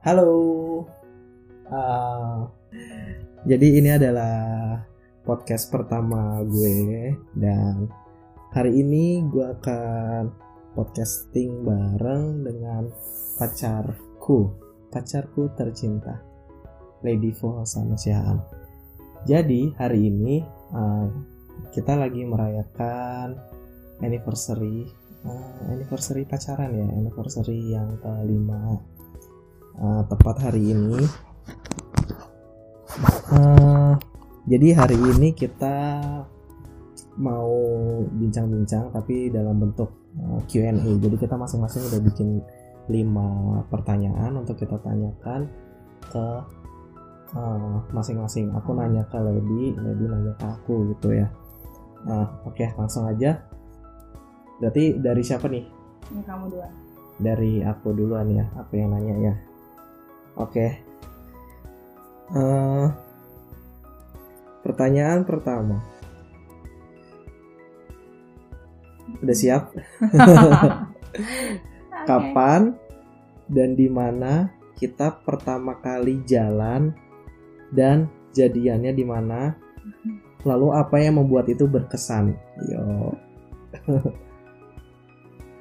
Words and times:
Halo. 0.00 0.32
Uh, 1.68 2.48
jadi 3.44 3.68
ini 3.84 4.00
adalah 4.00 4.80
podcast 5.28 5.68
pertama 5.68 6.40
gue 6.48 7.12
dan 7.36 7.84
hari 8.48 8.80
ini 8.80 9.20
gue 9.28 9.44
akan 9.44 10.32
podcasting 10.72 11.68
bareng 11.68 12.48
dengan 12.48 12.88
pacarku, 13.36 14.48
pacarku 14.88 15.52
tercinta, 15.52 16.16
Lady 17.04 17.36
Fohosana 17.36 18.00
Sihaan. 18.00 18.40
Jadi 19.28 19.76
hari 19.76 20.08
ini 20.08 20.40
uh, 20.72 21.12
kita 21.76 22.00
lagi 22.00 22.24
merayakan 22.24 23.36
anniversary 24.00 24.88
uh, 25.28 25.68
anniversary 25.68 26.24
pacaran 26.24 26.72
ya, 26.72 26.88
anniversary 26.88 27.76
yang 27.76 28.00
kelima 28.00 28.80
uh, 29.78 30.02
tepat 30.08 30.50
hari 30.50 30.72
ini. 30.74 31.00
Uh, 33.30 33.94
jadi 34.50 34.74
hari 34.74 34.98
ini 34.98 35.30
kita 35.30 36.00
mau 37.20 37.52
bincang-bincang 38.10 38.90
tapi 38.90 39.30
dalam 39.30 39.60
bentuk 39.62 39.92
uh, 40.18 40.40
Q&A. 40.50 40.74
Jadi 40.80 41.16
kita 41.20 41.38
masing-masing 41.38 41.86
udah 41.86 42.00
bikin 42.02 42.28
lima 42.90 43.62
pertanyaan 43.70 44.34
untuk 44.34 44.58
kita 44.58 44.80
tanyakan 44.82 45.46
ke 46.10 46.26
masing-masing. 47.94 48.50
Uh, 48.50 48.58
aku 48.58 48.74
nanya 48.74 49.06
ke 49.06 49.18
Lady, 49.22 49.78
Lady 49.78 50.04
nanya 50.10 50.34
ke 50.34 50.46
aku 50.50 50.90
gitu 50.96 51.14
ya. 51.14 51.30
Nah, 52.08 52.26
oke 52.48 52.56
okay, 52.56 52.72
langsung 52.74 53.06
aja. 53.06 53.38
Berarti 54.58 54.98
dari 54.98 55.22
siapa 55.24 55.46
nih? 55.46 55.64
Ini 56.10 56.22
kamu 56.26 56.44
dua. 56.52 56.68
Dari 57.20 57.60
aku 57.60 57.92
duluan 57.92 58.32
ya, 58.32 58.48
aku 58.56 58.80
yang 58.80 58.96
nanya 58.96 59.14
ya. 59.20 59.34
Oke. 60.40 60.56
Okay. 60.56 60.70
Uh, 62.32 62.40
eh, 62.40 62.86
pertanyaan 64.64 65.20
pertama. 65.28 65.84
Udah 69.20 69.36
siap? 69.36 69.76
Kapan 72.08 72.72
dan 73.52 73.76
di 73.76 73.92
mana 73.92 74.48
kita 74.80 75.12
pertama 75.20 75.76
kali 75.76 76.24
jalan 76.24 76.96
dan 77.68 78.08
jadiannya 78.32 78.96
di 78.96 79.04
mana? 79.04 79.52
Lalu 80.48 80.72
apa 80.72 80.96
yang 80.96 81.20
membuat 81.20 81.52
itu 81.52 81.68
berkesan? 81.68 82.32
Yo. 82.64 83.12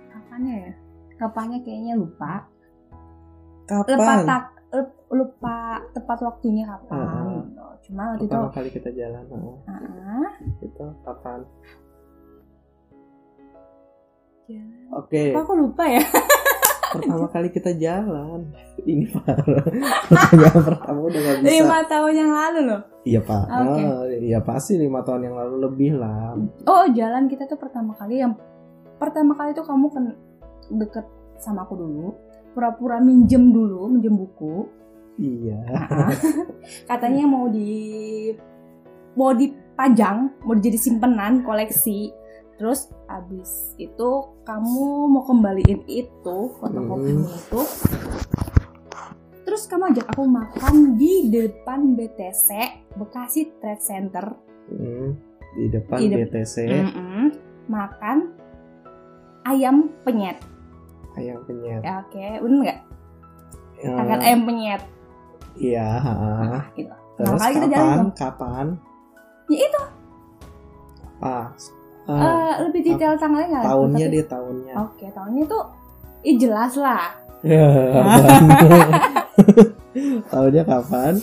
Kapannya 0.07 0.55
ya? 0.55 0.71
Kapannya 1.19 1.59
kayaknya 1.67 1.99
lupa. 1.99 2.47
Kapan? 3.67 3.99
Lupa 3.99 4.13
tak 4.23 4.58
lupa 5.09 5.81
tepat 5.97 6.19
waktunya 6.21 6.69
kapan 6.69 7.41
uh, 7.57 7.73
cuma 7.81 8.13
waktu 8.13 8.29
pertama 8.29 8.45
itu 8.45 8.55
kali 8.55 8.69
kita 8.69 8.89
jalan 8.93 9.23
uh. 9.33 9.57
Uh, 9.65 10.29
itu 10.61 10.85
kapan? 11.01 11.39
Oke. 14.89 15.29
Okay. 15.29 15.37
aku 15.37 15.53
lupa 15.53 15.85
ya? 15.85 16.01
Pertama 16.89 17.29
kali 17.29 17.53
kita 17.53 17.77
jalan. 17.77 18.49
Ini 18.81 19.05
parah. 19.13 19.61
Pertanyaan 20.09 20.61
pertama 20.73 20.99
udah 21.05 21.19
gak 21.21 21.35
bisa. 21.45 21.49
Lima 21.53 21.79
tahun 21.85 22.13
yang 22.17 22.31
lalu 22.33 22.59
loh. 22.65 22.81
Iya 23.05 23.19
pak. 23.21 23.45
Okay. 23.45 23.85
oh, 23.85 24.03
iya 24.09 24.39
pasti 24.41 24.73
lima 24.81 25.05
tahun 25.05 25.29
yang 25.29 25.35
lalu 25.37 25.55
lebih 25.69 25.91
lah. 26.01 26.33
Oh 26.65 26.85
jalan 26.89 27.29
kita 27.29 27.45
tuh 27.45 27.61
pertama 27.61 27.93
kali 27.93 28.25
yang 28.25 28.33
pertama 28.97 29.37
kali 29.37 29.53
tuh 29.53 29.65
kamu 29.69 29.85
kan 29.93 30.05
deket 30.81 31.05
sama 31.37 31.63
aku 31.63 31.77
dulu 31.77 32.09
pura-pura 32.59 32.99
minjem 32.99 33.55
dulu, 33.55 33.87
minjem 33.87 34.19
buku. 34.19 34.67
Iya. 35.15 35.63
Katanya 36.91 37.23
mau 37.23 37.47
di 37.47 37.71
mau 39.15 39.31
dipajang, 39.31 40.43
mau 40.43 40.59
jadi 40.59 40.75
simpenan 40.75 41.47
koleksi. 41.47 42.11
Terus 42.59 42.91
abis 43.07 43.79
itu 43.79 44.35
kamu 44.43 45.07
mau 45.07 45.23
kembaliin 45.23 45.87
itu 45.87 46.51
fotokopinya 46.59 47.31
hmm. 47.31 47.39
itu. 47.39 47.61
Terus 49.47 49.63
kamu 49.71 49.95
ajak 49.95 50.11
aku 50.11 50.23
makan 50.27 50.99
di 50.99 51.31
depan 51.31 51.95
BTC 51.95 52.47
Bekasi 52.99 53.55
Trade 53.63 53.79
Center. 53.79 54.35
Hmm, 54.67 55.15
di 55.55 55.71
depan 55.71 55.97
di 56.03 56.11
de 56.11 56.27
BTC. 56.27 56.55
Mm 56.67 56.91
-mm, 56.91 57.23
makan 57.71 58.35
ayam 59.47 59.95
penyet 60.03 60.43
ayam 61.19 61.39
penyet. 61.43 61.81
Ya, 61.83 61.93
oke. 61.99 62.15
Okay. 62.15 62.39
bener 62.39 62.59
nggak? 62.63 62.79
Ya. 63.79 63.91
makan 63.95 64.19
ayam 64.19 64.41
penyet. 64.43 64.81
Iya 65.59 65.87
nah, 65.99 66.63
gitu. 66.71 66.95
terus 67.19 67.35
nah, 67.35 67.35
kapan 67.35 67.51
kita 67.51 67.67
jalan, 67.67 68.07
kapan? 68.15 68.65
ya 69.51 69.59
itu. 69.67 69.83
Ah 71.19 71.45
uh, 72.07 72.11
uh, 72.11 72.51
lebih 72.63 72.81
detail 72.85 73.13
uh, 73.15 73.19
tanggalnya 73.19 73.59
nggak? 73.59 73.65
Tahunnya 73.67 74.05
dia 74.07 74.25
tahunnya. 74.27 74.73
Oke 74.79 75.03
okay, 75.03 75.09
tahunnya 75.11 75.43
itu 75.43 75.59
Ih 76.19 76.35
jelas 76.35 76.75
lah. 76.75 77.15
Ya, 77.39 77.63
tahunnya 80.31 80.63
kapan? 80.67 81.15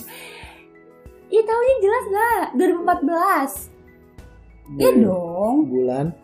Iya 1.28 1.43
tahunnya 1.45 1.77
jelas 1.84 2.07
lah 2.09 2.37
2014 2.57 4.81
Iya 4.81 4.91
dong. 5.05 5.69
Bulan 5.69 6.17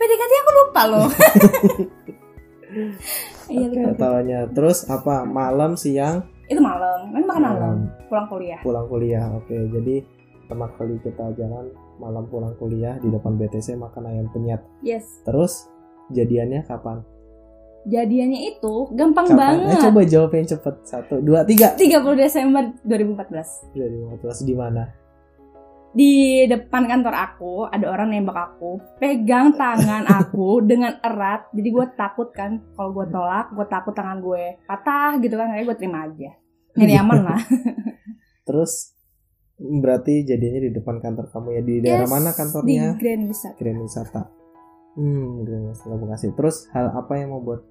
PDKT 0.00 0.32
aku 0.32 0.50
lupa 0.56 0.82
loh. 0.88 1.08
Iya 3.50 3.66
okay, 3.66 3.98
tawanya. 3.98 4.38
Terus 4.54 4.86
apa? 4.86 5.26
Malam, 5.26 5.74
siang? 5.74 6.22
Itu 6.46 6.62
malam. 6.62 7.10
Kan 7.10 7.22
makan 7.26 7.42
malam. 7.42 7.76
Pulang 8.06 8.26
kuliah. 8.30 8.60
Pulang 8.62 8.86
kuliah. 8.86 9.26
Oke, 9.34 9.50
okay, 9.50 9.62
jadi 9.74 9.94
pertama 10.46 10.70
kali 10.78 10.94
kita 11.02 11.34
jalan 11.34 11.74
malam 11.98 12.30
pulang 12.30 12.54
kuliah 12.62 12.94
di 13.02 13.10
depan 13.10 13.34
BTC 13.34 13.74
makan 13.74 14.06
ayam 14.06 14.30
penyet. 14.30 14.62
Yes. 14.86 15.02
Terus 15.26 15.66
jadiannya 16.14 16.62
kapan? 16.62 17.02
Jadiannya 17.90 18.54
itu 18.54 18.74
gampang 18.94 19.26
kapan? 19.34 19.38
banget. 19.38 19.74
Eh, 19.74 19.82
coba 19.82 20.00
jawab 20.06 20.30
yang 20.36 20.46
cepet. 20.46 20.74
Satu, 20.86 21.14
dua, 21.18 21.42
tiga. 21.42 21.74
30 21.74 22.22
Desember 22.22 22.70
2014. 22.86 23.74
2014 23.74 24.46
di 24.46 24.54
mana? 24.54 24.99
Di 25.90 26.46
depan 26.46 26.86
kantor 26.86 27.14
aku 27.14 27.52
ada 27.66 27.90
orang 27.90 28.14
nembak 28.14 28.54
aku 28.54 28.78
pegang 29.02 29.58
tangan 29.58 30.06
aku 30.06 30.60
dengan 30.70 30.94
erat. 31.02 31.50
Jadi 31.50 31.68
gue 31.70 31.86
takut 31.98 32.30
kan 32.30 32.62
kalau 32.78 32.94
gue 32.94 33.06
tolak 33.10 33.50
gue 33.50 33.66
takut 33.66 33.94
tangan 33.94 34.22
gue 34.22 34.62
patah 34.70 35.18
gitu 35.18 35.34
kan 35.34 35.50
kayak 35.50 35.66
gue 35.66 35.76
terima 35.76 36.06
aja. 36.06 36.30
Ini 36.78 37.02
aman 37.02 37.18
lah. 37.26 37.40
Terus 38.48 38.94
berarti 39.58 40.24
jadinya 40.24 40.60
di 40.62 40.70
depan 40.70 41.02
kantor 41.02 41.26
kamu 41.34 41.48
ya? 41.58 41.62
Di 41.66 41.74
daerah 41.82 42.06
yes, 42.06 42.12
mana 42.14 42.30
kantornya? 42.32 42.94
di 42.94 42.98
Grand 43.02 43.22
Wisata. 43.26 43.56
Grand 43.58 43.80
Wisata. 43.82 44.22
Hmm 44.94 45.42
Grand 45.42 45.64
Wisata 45.74 45.94
Bekasi 45.98 46.26
terus 46.38 46.56
hal 46.70 46.94
apa 46.94 47.12
yang 47.18 47.34
membuat 47.34 47.66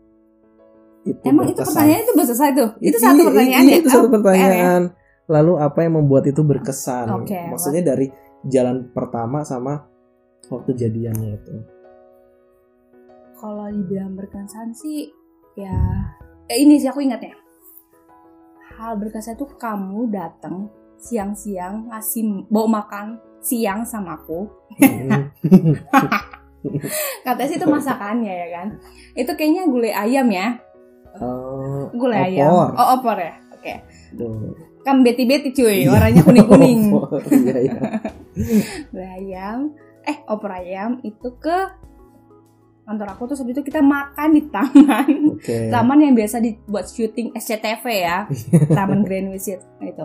itu 1.07 1.15
emang 1.23 1.47
berkesan? 1.47 1.55
itu 1.55 1.61
pertanyaan 1.63 2.03
itu? 2.03 2.11
Belum 2.11 2.27
selesai 2.27 2.49
tuh 2.51 2.69
itu 2.83 2.97
satu 2.99 3.21
pertanyaan 3.31 3.63
ya? 3.63 3.75
itu 3.79 3.87
satu 3.87 4.07
pertanyaan 4.11 4.81
lalu 5.29 5.61
apa 5.61 5.85
yang 5.85 6.01
membuat 6.01 6.25
itu 6.25 6.41
berkesan? 6.41 7.05
Okay, 7.23 7.53
maksudnya 7.53 7.85
what? 7.85 7.89
dari 7.93 8.07
jalan 8.49 8.89
pertama 8.89 9.45
sama 9.45 9.85
waktu 10.49 10.73
jadiannya 10.73 11.37
itu. 11.37 11.53
Kalau 13.37 13.69
dibilang 13.71 14.17
berkesan 14.17 14.73
sih 14.75 15.13
ya 15.55 15.77
eh, 16.49 16.57
ini 16.59 16.81
sih 16.81 16.89
aku 16.89 17.05
ingat 17.05 17.21
ya. 17.21 17.37
Hal 18.81 18.97
berkesan 18.97 19.37
itu 19.37 19.45
kamu 19.55 20.09
datang 20.09 20.73
siang-siang 20.99 21.87
ngasih 21.93 22.49
bawa 22.49 22.83
makan 22.83 23.21
siang 23.39 23.85
sama 23.85 24.17
aku. 24.17 24.49
Katanya 27.23 27.47
sih 27.47 27.55
itu 27.55 27.67
masakannya 27.69 28.33
ya 28.33 28.47
kan? 28.51 28.67
Itu 29.15 29.31
kayaknya 29.37 29.63
gulai 29.69 29.93
ayam 29.95 30.27
ya? 30.27 30.59
Uh, 31.15 31.87
gulai 31.95 32.19
opor. 32.19 32.27
ayam 32.27 32.51
oh 32.75 32.87
opor 32.99 33.17
ya? 33.21 33.33
Oke. 33.55 33.63
Okay 33.63 34.68
kan 34.83 35.03
beti 35.03 35.23
beti 35.27 35.49
cuy 35.51 35.85
iya. 35.85 35.91
warnanya 35.91 36.21
kuning 36.23 36.47
kuning 36.47 36.81
oh, 36.95 37.07
iya, 37.29 37.55
iya. 37.67 37.79
ayam 39.19 39.75
eh 40.07 40.17
opor 40.31 40.51
ayam 40.55 41.03
itu 41.03 41.35
ke 41.37 41.57
kantor 42.89 43.07
aku 43.13 43.23
tuh 43.29 43.35
sebetulnya 43.37 43.61
itu 43.61 43.63
kita 43.69 43.81
makan 43.85 44.29
di 44.33 44.43
taman 44.49 45.09
okay. 45.37 45.69
taman 45.73 45.99
yang 46.01 46.13
biasa 46.17 46.41
dibuat 46.41 46.89
syuting 46.89 47.35
SCTV 47.37 47.85
ya 48.01 48.25
taman 48.73 49.05
Grand 49.05 49.29
Visit 49.29 49.61
itu 49.83 50.03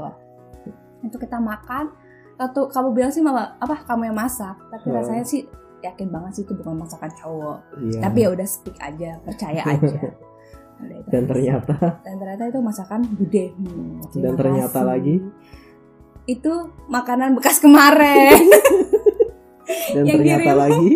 itu 1.05 1.17
kita 1.17 1.41
makan 1.41 1.89
atau 2.35 2.67
kamu 2.67 2.89
bilang 2.93 3.13
sih 3.15 3.23
malah 3.23 3.55
apa 3.63 3.87
kamu 3.87 4.11
yang 4.11 4.19
masak 4.19 4.59
tapi 4.69 4.91
oh. 4.91 5.01
rasanya 5.01 5.25
sih 5.25 5.47
yakin 5.81 6.09
banget 6.11 6.41
sih 6.41 6.43
itu 6.45 6.53
bukan 6.57 6.81
masakan 6.81 7.13
cowok 7.15 7.59
yeah. 7.89 8.03
tapi 8.03 8.19
ya 8.25 8.29
udah 8.33 8.49
speak 8.49 8.77
aja 8.81 9.21
percaya 9.23 9.63
aja 9.65 10.01
dan 11.09 11.23
ternyata. 11.29 11.75
Dan 12.03 12.15
ternyata 12.19 12.45
itu 12.51 12.61
masakan 12.61 13.01
bude 13.15 13.45
hmm, 13.55 14.19
dan 14.19 14.33
ternyata 14.35 14.79
kasih. 14.81 14.89
lagi. 14.89 15.15
Itu 16.25 16.53
makanan 16.89 17.37
bekas 17.37 17.61
kemarin. 17.61 18.41
Dan 19.65 20.05
yang 20.05 20.21
ternyata 20.21 20.45
kirim, 20.45 20.61
lagi 20.61 20.93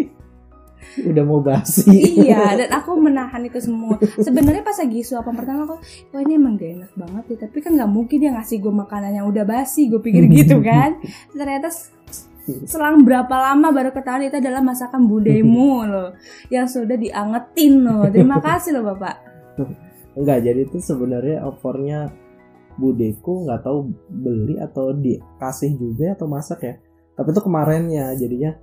udah 1.09 1.25
mau 1.25 1.41
basi. 1.41 2.25
Iya 2.27 2.59
dan 2.59 2.71
aku 2.75 2.99
menahan 3.07 3.41
itu 3.47 3.61
semua. 3.63 3.97
Sebenarnya 4.01 4.67
pas 4.67 4.77
lagi 4.77 5.01
suapan 5.05 5.35
pertama 5.37 5.61
aku 5.69 5.77
wah 6.13 6.21
ini 6.21 6.37
emang 6.37 6.59
gak 6.59 6.71
enak 6.77 6.93
banget 6.99 7.25
ya. 7.31 7.37
Tapi 7.49 7.59
kan 7.63 7.73
nggak 7.79 7.91
mungkin 7.91 8.17
dia 8.19 8.31
ngasih 8.35 8.59
gue 8.59 8.75
makanan 8.75 9.11
yang 9.15 9.27
udah 9.31 9.45
basi 9.47 9.89
gue 9.89 10.01
pikir 10.03 10.27
gitu 10.45 10.59
kan. 10.61 10.99
Ternyata 11.33 11.71
selang 12.65 13.05
berapa 13.05 13.31
lama 13.31 13.69
baru 13.71 13.93
ketahuan 13.93 14.25
itu 14.25 14.41
adalah 14.41 14.65
masakan 14.65 15.05
budemu 15.05 15.73
loh 15.85 16.11
yang 16.49 16.65
sudah 16.67 16.97
diangetin 16.97 17.85
loh. 17.85 18.09
Terima 18.09 18.41
kasih 18.41 18.81
loh 18.81 18.97
bapak 18.97 19.28
enggak 20.19 20.38
jadi 20.43 20.60
itu 20.66 20.78
sebenarnya 20.82 21.46
opornya 21.46 22.10
budeku 22.78 23.44
nggak 23.44 23.66
tahu 23.66 23.90
beli 24.06 24.55
atau 24.62 24.94
dikasih 24.94 25.75
juga 25.75 26.14
atau 26.14 26.31
masak 26.31 26.60
ya. 26.62 26.75
Tapi 27.19 27.28
itu 27.34 27.43
kemarinnya 27.43 28.14
jadinya 28.14 28.55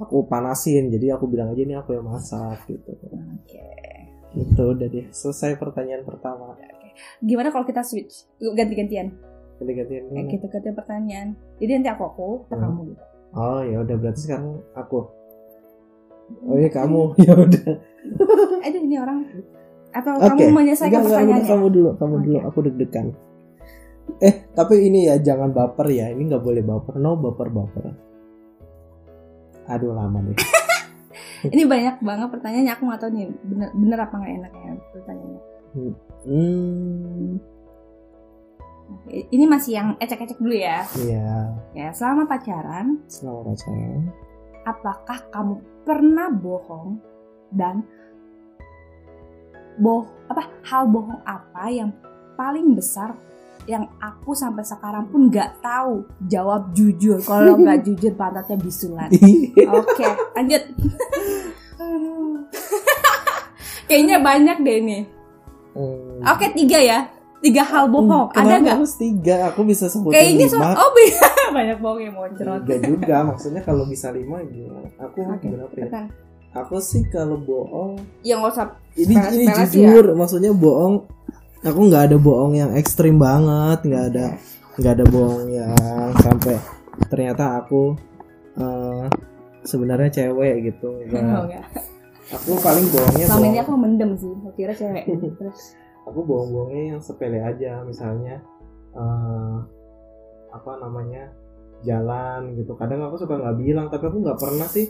aku 0.00 0.24
panasin. 0.24 0.88
Jadi 0.88 1.12
aku 1.12 1.28
bilang 1.28 1.52
aja 1.52 1.60
ini 1.60 1.76
aku 1.76 1.92
yang 1.92 2.08
masak 2.08 2.64
gitu. 2.66 2.96
Oke. 2.96 3.12
Okay. 3.44 4.40
itu 4.40 4.60
udah 4.60 4.88
deh. 4.88 5.06
Selesai 5.12 5.60
pertanyaan 5.60 6.04
pertama. 6.04 6.56
Okay. 6.56 6.96
gimana 7.22 7.52
kalau 7.52 7.68
kita 7.68 7.84
switch? 7.84 8.26
Ganti-gantian. 8.40 9.12
Ganti-gantian 9.60 10.08
kayak 10.10 10.26
gitu 10.32 10.46
ganti 10.48 10.68
pertanyaan. 10.72 11.28
Jadi 11.60 11.70
nanti 11.76 11.90
aku 11.92 12.02
aku 12.08 12.26
hmm. 12.48 12.56
kamu 12.56 12.80
gitu. 12.92 13.04
Oh 13.36 13.60
ya 13.60 13.76
udah 13.84 13.96
berarti 14.00 14.20
sekarang 14.24 14.64
aku. 14.72 14.98
Oh 16.48 16.56
iya 16.56 16.72
kamu. 16.72 17.12
Ya 17.28 17.32
udah. 17.36 17.70
Aduh 18.64 18.80
ini 18.80 18.96
orang 18.96 19.28
atau 19.88 20.12
okay. 20.20 20.46
kamu 20.46 20.52
menyelesaikan 20.52 21.00
pertanyaannya 21.00 21.48
kamu 21.48 21.66
dulu 21.72 21.90
kamu 21.96 22.14
okay. 22.14 22.24
dulu 22.28 22.38
aku 22.44 22.58
deg-degan 22.68 23.06
Eh, 24.16 24.48
tapi 24.56 24.88
ini 24.88 25.04
ya 25.04 25.20
jangan 25.20 25.52
baper 25.52 25.86
ya. 25.92 26.08
Ini 26.08 26.22
nggak 26.24 26.40
boleh 26.42 26.62
baper. 26.64 26.94
No 26.96 27.14
baper 27.20 27.48
baper. 27.52 27.84
Aduh 29.68 29.92
lama 29.92 30.24
deh. 30.24 30.36
ini 31.54 31.68
banyak 31.68 32.00
banget 32.00 32.28
pertanyaannya. 32.32 32.72
Aku 32.72 32.82
nggak 32.88 33.00
tahu 33.04 33.10
nih 33.12 33.26
bener 33.44 33.68
bener 33.76 33.98
apa 34.00 34.14
nggak 34.16 34.34
enak 34.40 34.52
ya 34.56 34.72
pertanyaannya. 34.96 35.42
Hmm. 36.24 37.30
Ini 39.12 39.44
masih 39.44 39.72
yang 39.76 39.88
ecek-ecek 40.00 40.40
dulu 40.40 40.56
ya. 40.56 40.88
Iya. 40.96 41.52
Ya, 41.76 41.88
selama 41.92 42.24
pacaran. 42.24 43.04
Selama 43.04 43.52
pacaran. 43.52 44.08
Apakah 44.64 45.18
kamu 45.28 45.54
pernah 45.84 46.32
bohong 46.32 46.96
dan 47.52 47.84
boh 49.78 50.06
apa 50.28 50.42
hal 50.66 50.84
bohong 50.90 51.22
apa 51.24 51.70
yang 51.70 51.90
paling 52.34 52.74
besar 52.74 53.14
yang 53.68 53.84
aku 54.00 54.32
sampai 54.32 54.64
sekarang 54.64 55.12
pun 55.12 55.28
nggak 55.28 55.60
tahu 55.60 56.08
jawab 56.24 56.72
jujur. 56.72 57.20
Kalau 57.20 57.56
nggak 57.62 57.84
jujur 57.84 58.16
pantatnya 58.16 58.56
bisulan. 58.56 59.12
Oke 59.12 59.52
okay, 59.92 60.12
lanjut 60.36 60.62
kayaknya 63.88 64.16
banyak 64.20 64.56
deh 64.64 64.76
ini. 64.84 64.98
Hmm. 65.76 66.20
oke 66.24 66.36
okay, 66.40 66.48
tiga 66.56 66.78
ya. 66.80 67.00
Tiga 67.38 67.62
hal 67.62 67.86
bohong. 67.86 68.34
Hmm, 68.34 68.40
ada 68.40 68.54
nggak? 68.58 68.76
harus 68.82 68.98
tiga? 68.98 69.54
Aku 69.54 69.62
bisa 69.62 69.86
sebutin 69.86 70.16
kayaknya 70.16 70.46
lima. 70.58 70.74
oh 70.74 70.90
banyak 71.56 71.78
bohong 71.78 72.00
yang 72.02 72.14
cerot. 72.34 72.66
Tiga 72.66 72.76
juga 72.82 73.16
maksudnya 73.22 73.62
kalau 73.62 73.84
bisa 73.86 74.10
lima 74.10 74.42
gimana 74.42 74.90
aku 74.98 75.22
okay, 75.22 75.48
berapa 75.48 75.74
ya 75.78 76.27
aku 76.56 76.80
sih 76.80 77.04
kalau 77.08 77.36
bohong? 77.40 78.00
Yang 78.24 78.40
WhatsApp 78.44 78.70
ini 78.98 79.14
ini 79.14 79.44
jujur 79.70 80.04
ya? 80.10 80.14
maksudnya 80.14 80.50
bohong 80.50 81.06
aku 81.62 81.80
nggak 81.90 82.12
ada 82.12 82.16
bohong 82.18 82.54
yang 82.58 82.70
ekstrim 82.74 83.18
banget 83.18 83.86
nggak 83.86 84.04
ada 84.14 84.26
nggak 84.78 84.92
ada 84.98 85.06
bohong 85.06 85.46
yang 85.50 85.74
sampai 86.22 86.58
ternyata 87.10 87.62
aku 87.62 87.94
uh, 88.58 89.06
sebenarnya 89.62 90.10
cewek 90.10 90.74
gitu 90.74 90.90
oh, 90.90 91.46
aku 92.28 92.50
paling 92.62 92.86
bohongnya 92.90 93.26
selama 93.26 93.38
bohong. 93.38 93.50
ini 93.54 93.58
aku 93.62 93.72
mendem 93.78 94.10
sih 94.18 94.34
aku 94.34 94.50
kira 94.54 94.72
cewek. 94.74 95.04
Terus? 95.38 95.60
Aku 96.08 96.24
bohong-bohongnya 96.24 96.96
yang 96.96 97.00
sepele 97.04 97.36
aja 97.44 97.84
misalnya 97.84 98.40
uh, 98.96 99.60
apa 100.48 100.70
namanya 100.80 101.28
jalan 101.84 102.56
gitu. 102.56 102.72
Kadang 102.80 103.04
aku 103.04 103.20
suka 103.20 103.36
nggak 103.36 103.56
bilang 103.60 103.86
tapi 103.92 104.08
aku 104.08 104.24
nggak 104.24 104.40
pernah 104.40 104.64
sih 104.64 104.88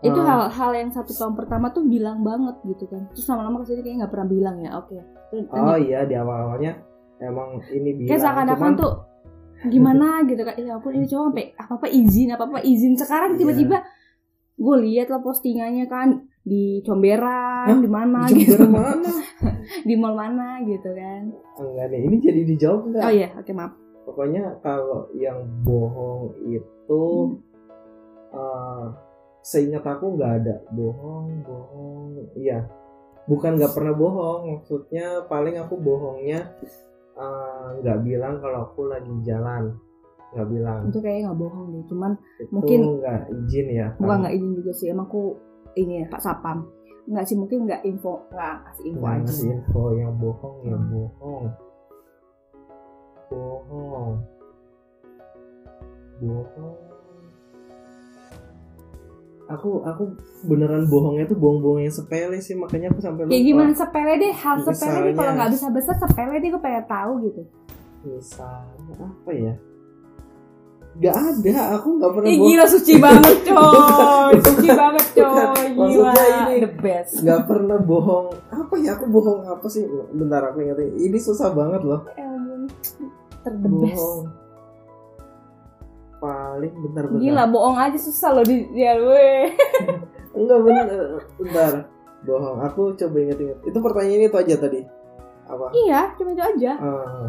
itu 0.00 0.16
hal-hal 0.16 0.70
yang 0.72 0.88
satu 0.88 1.12
tahun 1.12 1.36
pertama 1.36 1.68
tuh 1.76 1.84
bilang 1.84 2.24
banget 2.24 2.56
gitu 2.64 2.88
kan. 2.88 3.04
Terus 3.12 3.28
lama-lama 3.28 3.60
ke 3.60 3.72
sini 3.72 3.80
kayak 3.84 3.96
nggak 4.04 4.12
pernah 4.12 4.28
bilang 4.28 4.56
ya 4.64 4.70
oke. 4.80 4.96
Okay. 5.30 5.44
oh 5.52 5.78
iya 5.78 6.08
di 6.08 6.14
awal-awalnya 6.16 6.72
emang 7.20 7.60
ini 7.68 7.90
bilang 7.94 8.10
kayak 8.16 8.22
seakan-akan 8.24 8.72
tuh 8.80 8.92
gimana 9.68 10.06
gitu 10.30 10.40
kan? 10.40 10.56
Ya 10.56 10.80
ampun 10.80 10.96
ini 10.96 11.04
cuma 11.04 11.28
sampai 11.28 11.52
apa 11.52 11.72
apa 11.76 11.86
izin 11.92 12.32
apa 12.32 12.44
apa 12.48 12.60
izin. 12.64 12.96
Sekarang 12.96 13.36
iya. 13.36 13.38
tiba-tiba 13.44 13.78
yeah. 13.84 14.60
gue 14.60 14.76
lihat 14.88 15.08
lah 15.12 15.20
postingannya 15.20 15.84
kan 15.84 16.24
di 16.40 16.80
Comberan 16.80 17.84
di 17.84 17.90
mana 17.92 18.24
gitu. 18.32 18.56
Mana? 18.72 19.12
Di 19.84 19.94
mall 20.00 20.16
mana 20.16 20.64
gitu 20.64 20.96
kan. 20.96 21.28
Enggak 21.60 21.92
deh 21.92 22.00
ini 22.00 22.16
jadi 22.24 22.40
dijawab 22.48 22.80
enggak? 22.88 23.04
Oh 23.04 23.12
iya 23.12 23.28
oke 23.36 23.44
okay, 23.44 23.52
maaf. 23.52 23.72
Pokoknya 24.08 24.44
kalau 24.64 25.12
yang 25.12 25.44
bohong 25.60 26.32
itu 26.48 27.04
hmm. 27.36 28.32
uh, 28.32 29.09
seingat 29.40 29.84
aku 29.84 30.16
nggak 30.16 30.32
ada. 30.42 30.54
Bohong 30.72 31.44
bohong. 31.44 32.10
Iya. 32.36 32.68
Bukan 33.28 33.56
nggak 33.56 33.72
pernah 33.72 33.94
bohong. 33.96 34.60
Maksudnya 34.60 35.24
paling 35.26 35.56
aku 35.60 35.80
bohongnya 35.80 36.52
eh, 37.16 37.66
nggak 37.80 37.98
uh, 38.00 38.02
bilang 38.04 38.34
kalau 38.40 38.70
aku 38.70 38.88
lagi 38.88 39.12
jalan. 39.24 39.76
Nggak 40.36 40.48
bilang. 40.48 40.80
Itu 40.88 40.98
kayaknya 41.00 41.22
nggak 41.32 41.40
bohong 41.40 41.66
deh. 41.74 41.84
Cuman 41.88 42.12
itu 42.38 42.52
mungkin 42.52 42.80
nggak 43.00 43.20
izin 43.44 43.66
ya 43.72 43.86
bukan 43.98 44.16
nggak 44.24 44.34
izin 44.36 44.52
juga 44.56 44.72
sih. 44.76 44.86
Emang 44.92 45.06
aku 45.08 45.22
ini 45.76 46.04
ya 46.04 46.06
pak 46.08 46.22
sapam. 46.22 46.58
Nggak 47.10 47.24
sih 47.26 47.36
mungkin 47.36 47.66
nggak 47.66 47.82
info. 47.88 48.28
Nggak 48.30 48.54
kasih 48.70 48.84
info 48.92 49.00
nggak 49.00 49.16
aja. 49.24 49.44
info. 49.48 49.82
Yang 49.96 50.14
bohong 50.20 50.56
ya 50.62 50.76
bohong. 50.78 51.44
Bohong. 53.30 54.12
Bohong 56.20 56.89
aku 59.50 59.82
aku 59.82 60.02
beneran 60.46 60.86
bohongnya 60.86 61.26
tuh 61.26 61.34
bohong-bohong 61.34 61.82
yang 61.82 61.94
sepele 61.94 62.38
sih 62.38 62.54
makanya 62.54 62.94
aku 62.94 63.02
sampai 63.02 63.26
lupa. 63.26 63.34
Ya 63.34 63.40
gimana 63.42 63.72
sepele 63.74 64.12
deh? 64.22 64.32
Hal 64.32 64.54
misalnya, 64.62 64.78
sepele 64.78 65.00
deh 65.10 65.14
kalau 65.18 65.32
nggak 65.34 65.50
bisa 65.50 65.66
besar 65.74 65.94
sepele 65.98 66.34
deh 66.38 66.48
gue 66.54 66.62
pengen 66.62 66.84
tahu 66.86 67.12
gitu. 67.26 67.42
Misalnya 68.06 68.94
apa 69.02 69.32
ya? 69.34 69.54
Gak 71.00 71.14
ada, 71.14 71.78
aku 71.78 72.02
gak 72.02 72.12
pernah 72.18 72.28
Ih, 72.28 72.38
gila 72.50 72.66
suci 72.66 72.92
banget 72.98 73.36
coy. 73.46 74.34
Suci 74.42 74.68
banget 74.74 75.06
coy. 75.14 75.66
Gila 75.70 76.12
ini 76.18 76.54
the 76.66 76.70
best. 76.82 77.22
Gak 77.22 77.46
pernah 77.46 77.78
bohong. 77.78 78.34
Apa 78.50 78.74
ya, 78.74 78.98
aku 78.98 79.06
bohong 79.06 79.46
apa 79.46 79.70
sih? 79.70 79.86
Bentar 79.86 80.50
aku 80.50 80.66
ingat 80.66 80.82
Ini 80.82 81.14
susah 81.22 81.54
banget 81.54 81.86
loh. 81.86 82.02
Ter 83.46 83.54
the 83.54 83.70
best 83.70 84.39
paling 86.20 86.72
bentar 86.84 87.04
bentar. 87.08 87.22
Gila 87.24 87.44
bohong 87.48 87.78
aja 87.80 87.98
susah 87.98 88.30
loh 88.36 88.44
di 88.44 88.68
ya 88.76 88.92
gue 89.00 89.28
enggak 90.38 90.60
bener 90.60 90.86
bentar. 91.40 91.72
Bohong 92.28 92.58
aku 92.60 92.92
coba 93.00 93.16
inget-inget 93.16 93.58
itu 93.64 93.78
pertanyaan 93.80 94.28
itu 94.28 94.36
aja 94.36 94.54
tadi. 94.60 94.80
Apa? 95.48 95.66
Iya 95.72 96.00
cuma 96.20 96.30
itu 96.36 96.42
aja. 96.44 96.72
Uh, 96.78 97.28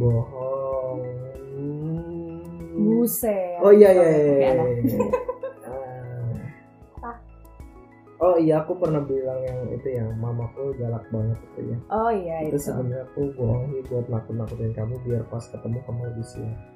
bohong. 0.00 1.00
Buset. 2.76 3.60
Oh 3.64 3.72
iya 3.72 3.88
iya, 3.92 4.04
iya, 4.08 4.24
iya, 4.24 4.50
iya. 4.84 5.26
Oh 8.16 8.40
iya 8.40 8.64
aku 8.64 8.80
pernah 8.80 9.04
bilang 9.04 9.36
yang 9.44 9.76
itu 9.76 9.92
ya 9.92 10.08
mamaku 10.16 10.72
galak 10.80 11.04
banget 11.12 11.36
itu 11.52 11.60
ya. 11.68 11.78
Oh 11.92 12.08
iya 12.08 12.48
itu. 12.48 12.56
Itu. 12.56 12.72
sebenarnya 12.72 13.04
aku 13.12 13.20
bohong 13.36 13.64
buat 13.92 14.06
nakut-nakutin 14.08 14.72
kamu 14.72 14.96
biar 15.04 15.22
pas 15.28 15.44
ketemu 15.44 15.78
kamu 15.84 16.00
lebih 16.08 16.24
siap. 16.24 16.75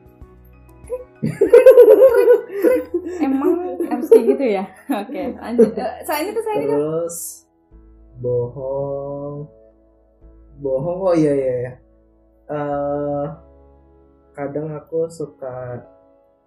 Emang 3.24 3.76
harus 3.84 4.08
kayak 4.08 4.24
gitu 4.36 4.44
ya? 4.60 4.64
Oke, 4.88 5.12
okay, 5.12 5.26
lanjut. 5.36 5.72
Uh, 5.76 5.94
selain 6.04 6.32
itu, 6.32 6.40
selain 6.40 6.60
itu. 6.64 6.72
Terus 6.72 7.16
bohong, 8.20 9.36
bohong. 10.60 10.98
Oh 11.04 11.14
iya 11.16 11.32
iya. 11.36 11.54
iya. 11.64 11.72
Uh, 12.50 13.26
kadang 14.34 14.72
aku 14.74 15.06
suka 15.12 15.84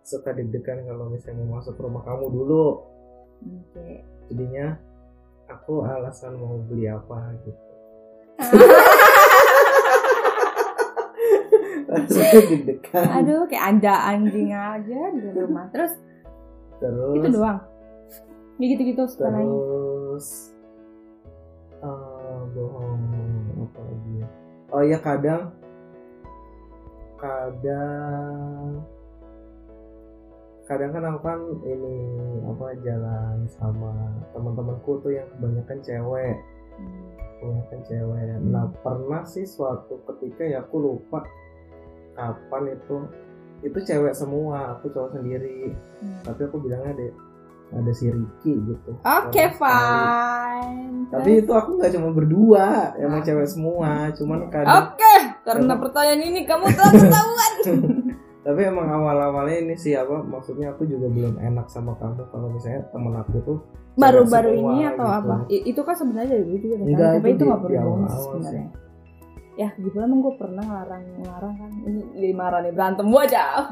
suka 0.04 0.36
deg-degan 0.36 0.84
kalau 0.84 1.08
misalnya 1.08 1.48
mau 1.48 1.62
masuk 1.62 1.80
rumah 1.80 2.04
kamu 2.04 2.26
dulu. 2.32 2.66
Oke. 3.44 3.76
Okay. 3.76 3.96
Jadinya 4.32 4.80
aku 5.48 5.84
alasan 5.84 6.40
mau 6.40 6.60
beli 6.64 6.90
apa 6.90 7.36
gitu. 7.46 7.62
Deg-degan. 12.10 13.06
Aduh 13.22 13.46
kayak 13.48 13.66
ada 13.78 13.94
anjing 14.14 14.52
aja 14.52 15.00
di 15.14 15.28
rumah. 15.34 15.70
Terus 15.70 15.94
terus? 16.82 17.16
itu 17.20 17.28
doang. 17.32 17.60
Ya 18.62 18.66
gitu 18.78 18.82
gitu 18.86 19.04
terus 19.18 20.54
uh, 21.84 22.40
bohong 22.56 23.04
apa 23.60 23.80
lagi 23.84 24.12
ya? 24.24 24.28
Oh 24.74 24.84
ya 24.84 24.98
kadang 24.98 25.52
kadang 27.20 28.82
kadang 30.64 30.92
kan 30.96 31.04
aku 31.12 31.20
kan 31.22 31.40
ini 31.68 31.98
apa 32.48 32.66
jalan 32.82 33.38
sama 33.52 33.92
teman-temanku 34.32 35.00
tuh 35.04 35.12
yang 35.12 35.28
kebanyakan 35.38 35.80
cewek. 35.84 36.36
Hmm. 36.74 37.04
kebanyakan 37.38 37.80
cewek. 37.86 38.24
Nah 38.50 38.66
pernah 38.82 39.24
sih 39.28 39.46
suatu 39.46 40.00
ketika 40.08 40.48
ya 40.48 40.64
aku 40.64 40.80
lupa 40.80 41.22
kapan 42.14 42.64
itu 42.72 42.96
itu 43.62 43.78
cewek 43.80 44.12
semua 44.12 44.74
aku 44.74 44.90
cowok 44.90 45.14
sendiri 45.14 45.72
Hmm. 45.98 46.20
tapi 46.22 46.42
aku 46.44 46.60
bilangnya 46.60 46.92
ada 46.92 47.08
ada 47.74 47.92
si 47.92 48.06
Ricky 48.06 48.54
gitu 48.60 48.92
Oke, 49.00 49.44
sekali. 49.46 49.58
fine. 49.58 51.10
tapi 51.10 51.30
itu 51.40 51.52
aku 51.52 51.70
nggak 51.74 51.92
cuma 51.92 52.10
berdua 52.12 52.66
emang 52.96 53.20
Ah. 53.20 53.26
cewek 53.26 53.48
semua 53.48 53.90
cuman 54.12 54.40
kadang 54.48 54.92
Oke, 54.92 55.14
karena 55.42 55.74
pertanyaan 55.76 56.22
ini 56.24 56.42
kamu 56.44 56.66
telah 56.70 56.92
ketahuan. 56.92 57.54
tapi 58.46 58.60
emang 58.62 58.84
awal-awalnya 58.86 59.58
ini 59.58 59.74
sih 59.74 59.96
apa 59.96 60.20
maksudnya 60.20 60.70
aku 60.70 60.84
juga 60.84 61.08
belum 61.08 61.40
enak 61.40 61.66
sama 61.66 61.96
kamu 61.96 62.28
kalau 62.28 62.48
misalnya 62.50 62.84
temen 62.90 63.16
aku 63.16 63.40
tuh 63.42 63.60
Baru-baru 63.94 64.52
semua 64.52 64.68
ini 64.68 64.82
atau 64.86 65.06
gitu. 65.06 65.18
apa? 65.22 65.36
Itu 65.48 65.82
kan 65.82 65.96
sebenarnya 65.96 66.30
dari 66.34 66.44
dulu 66.44 66.58
juga 66.60 66.76
Enggak, 66.82 66.98
kan, 67.00 67.14
tapi 67.16 67.24
itu 67.24 67.32
itu 67.32 67.44
nggak 67.46 67.62
perlu 67.62 67.92
sebenarnya. 68.12 68.66
Ya, 69.54 69.70
gitu 69.76 69.94
emang 69.96 70.20
gue 70.20 70.34
pernah 70.34 70.62
ngelarang 70.62 71.04
ngelarang 71.16 71.54
kan 71.56 71.72
ini 71.84 72.02
jadi 72.12 72.34
marah 72.34 72.60
nih 72.60 72.74
berantem 72.74 73.06
gua 73.06 73.22
aja. 73.24 73.70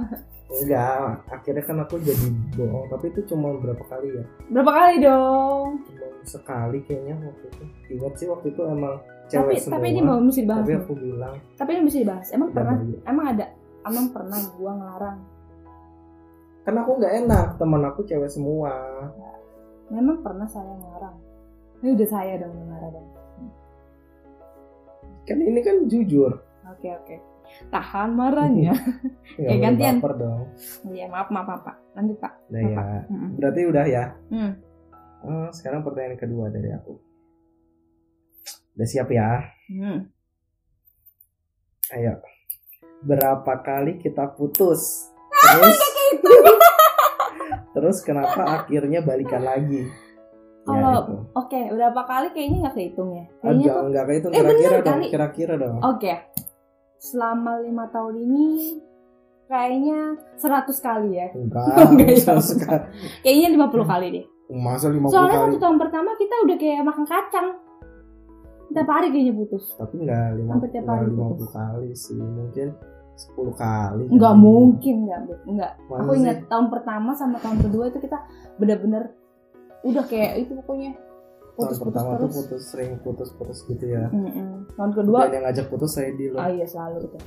enggak 0.51 1.25
akhirnya 1.27 1.63
kan 1.63 1.77
aku 1.79 1.95
jadi 1.97 2.27
bohong 2.53 2.85
tapi 2.87 3.07
itu 3.07 3.23
cuma 3.25 3.55
berapa 3.55 3.81
kali 3.81 4.13
ya 4.13 4.23
Berapa 4.51 4.67
kali 4.69 4.93
dong? 4.99 5.67
cuma 5.81 6.05
sekali 6.21 6.77
kayaknya 6.81 7.15
waktu 7.17 7.45
itu 7.47 7.63
ingat 7.89 8.13
sih 8.13 8.27
waktu 8.27 8.47
itu 8.49 8.61
emang 8.61 8.99
Tapi 8.99 9.31
cewek 9.31 9.55
semua 9.57 9.73
tapi 9.73 9.87
ini 9.89 10.01
mau 10.03 10.19
mesti 10.19 10.41
dibahas. 10.41 10.61
tapi 10.61 10.73
aku 10.75 10.93
bilang 10.93 11.35
Tapi 11.55 11.69
ini 11.71 11.81
mesti 11.81 11.99
dibahas. 11.99 12.27
Emang 12.29 12.47
"Udah, 12.47 12.57
pernah? 12.57 12.75
Bayu." 12.77 12.97
Emang 13.03 13.25
ada? 13.27 13.45
Emang 13.81 14.05
pernah 14.11 14.39
gua 14.53 14.71
ngelarang? 14.75 15.19
kan 16.61 16.75
aku 16.77 16.91
nggak 16.93 17.13
enak 17.17 17.47
teman 17.57 17.81
aku 17.83 17.99
cewek 18.03 18.29
semua 18.29 18.69
Memang 19.87 20.21
pernah 20.21 20.45
saya 20.45 20.71
ngelarang. 20.71 21.17
Ini 21.79 21.89
udah 21.95 22.07
saya 22.07 22.33
dong 22.37 22.53
ngelarang. 22.53 23.07
Kan 25.23 25.37
ini 25.37 25.59
kan 25.59 25.85
jujur 25.85 26.33
Oke 26.67 26.87
oke. 26.89 27.15
Tahan 27.67 28.09
marahnya. 28.11 28.71
Eh, 29.33 29.43
boleh 29.43 29.59
gantian. 29.59 29.95
baper 29.97 30.13
dong 30.17 30.41
Iya 30.87 31.07
maaf 31.07 31.27
maaf 31.27 31.45
maaf 31.45 31.61
pak. 31.63 31.75
Lanjut 31.93 32.17
pak. 32.17 32.33
nah 32.47 32.61
ya 32.61 32.83
Mm-mm. 33.05 33.29
berarti 33.35 33.61
udah 33.65 33.85
ya 33.85 34.05
Hmm. 34.27 34.51
Eh, 35.21 35.49
sekarang 35.51 35.81
pertanyaan 35.81 36.15
kedua 36.15 36.47
dari 36.47 36.69
aku 36.69 36.95
udah 38.71 38.87
siap 38.87 39.07
ya 39.09 39.45
Hmm. 39.67 40.07
ayo 41.91 42.23
berapa 43.01 43.53
kali 43.59 43.97
kita 43.97 44.31
putus 44.31 45.11
terus 45.31 45.79
terus 47.73 47.97
kenapa 47.99 48.41
akhirnya 48.57 49.01
balikan 49.01 49.41
lagi 49.41 49.85
Ya, 49.85 50.10
Kalau- 50.63 51.03
itu. 51.03 51.15
Oke, 51.33 51.59
berapa 51.69 52.01
kali 52.03 52.27
kayaknya 52.29 52.57
nggak 52.61 52.75
kehitung 52.75 53.09
ya? 53.11 53.25
Kayaknya 53.39 53.65
tuh 53.65 53.83
nggak 53.83 54.03
itu 54.03 54.27
Eh, 54.27 54.31
kira-kira 54.31 54.51
bener 54.51 54.71
dong 54.79 54.93
kali. 54.93 55.07
kira-kira 55.09 55.53
dong 55.55 55.75
Oke. 55.81 56.13
Selama 56.97 57.51
lima 57.59 57.85
tahun 57.87 58.15
ini 58.19 58.45
kayaknya 59.47 59.99
100 60.37 60.77
kali 60.79 61.09
ya. 61.13 61.27
enggak 61.33 61.65
Enggak 61.89 62.09
ya. 62.15 62.35
sekali 62.39 62.85
Kayaknya 63.19 63.47
50 63.57 63.85
kali 63.85 64.07
deh. 64.11 64.25
masa 64.53 64.85
50 64.87 65.09
Soalnya 65.09 65.31
kali 65.33 65.47
satu 65.47 65.57
tahun 65.59 65.77
pertama 65.77 66.09
kita 66.15 66.35
udah 66.39 66.57
kayak 66.57 66.83
makan 66.83 67.05
kacang. 67.05 67.47
Tiap 68.69 68.87
hari 68.87 69.07
kayaknya 69.09 69.33
putus. 69.35 69.63
tapi 69.75 69.95
enggak 69.99 70.23
Hampir 70.45 70.69
tiap 70.69 70.83
50 70.83 70.91
hari 70.93 71.07
enggak 71.07 71.27
putus. 71.27 71.41
50 71.43 71.57
kali 71.57 71.89
sih 71.93 72.19
mungkin 72.21 72.67
10 73.13 73.53
kali 73.53 74.03
Nggak 74.07 74.31
kali. 74.31 74.39
mungkin 74.39 74.95
nggak, 75.01 75.19
Bu. 75.21 75.33
nggak. 75.49 75.71
Masa 75.83 75.99
Aku 75.99 76.11
sih? 76.11 76.19
ingat 76.21 76.37
tahun 76.47 76.67
pertama 76.69 77.11
sama 77.11 77.37
tahun 77.37 77.57
kedua 77.61 77.83
itu 77.87 77.99
kita 77.99 78.17
bener-bener 78.55 79.03
udah 79.83 80.05
kayak 80.05 80.31
itu 80.39 80.51
pokoknya 80.57 80.93
tahun 81.51 81.57
putus-putus 81.57 81.83
pertama 81.83 82.11
terus. 82.11 82.21
tuh 82.21 82.31
putus 82.37 82.61
sering 82.67 82.91
putus-putus 83.01 83.59
gitu 83.67 83.85
ya 83.85 84.07
Mm-mm. 84.09 84.65
Tahun 84.71 84.91
kedua 84.91 85.19
dan 85.25 85.31
yang 85.31 85.43
ngajak 85.45 85.67
putus 85.67 85.91
saya 85.91 86.09
di 86.11 86.25
Ah 86.31 86.47
iya 86.47 86.63
selalu 86.63 86.97
itu. 87.03 87.17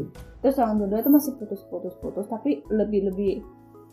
Terus 0.42 0.54
tahun 0.56 0.76
kedua 0.80 0.98
itu 0.98 1.10
masih 1.12 1.32
putus-putus-putus 1.36 2.26
tapi 2.26 2.50
lebih 2.68 3.12
lebih 3.12 3.32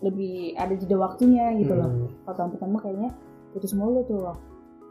lebih 0.01 0.55
ada 0.55 0.73
jeda 0.73 0.97
waktunya 0.97 1.53
gitu 1.59 1.75
loh. 1.75 1.91
Kalau 2.23 2.35
tahun 2.35 2.49
pertama 2.55 2.77
kayaknya 2.79 3.09
putus 3.51 3.71
mulu 3.75 4.01
tuh. 4.07 4.33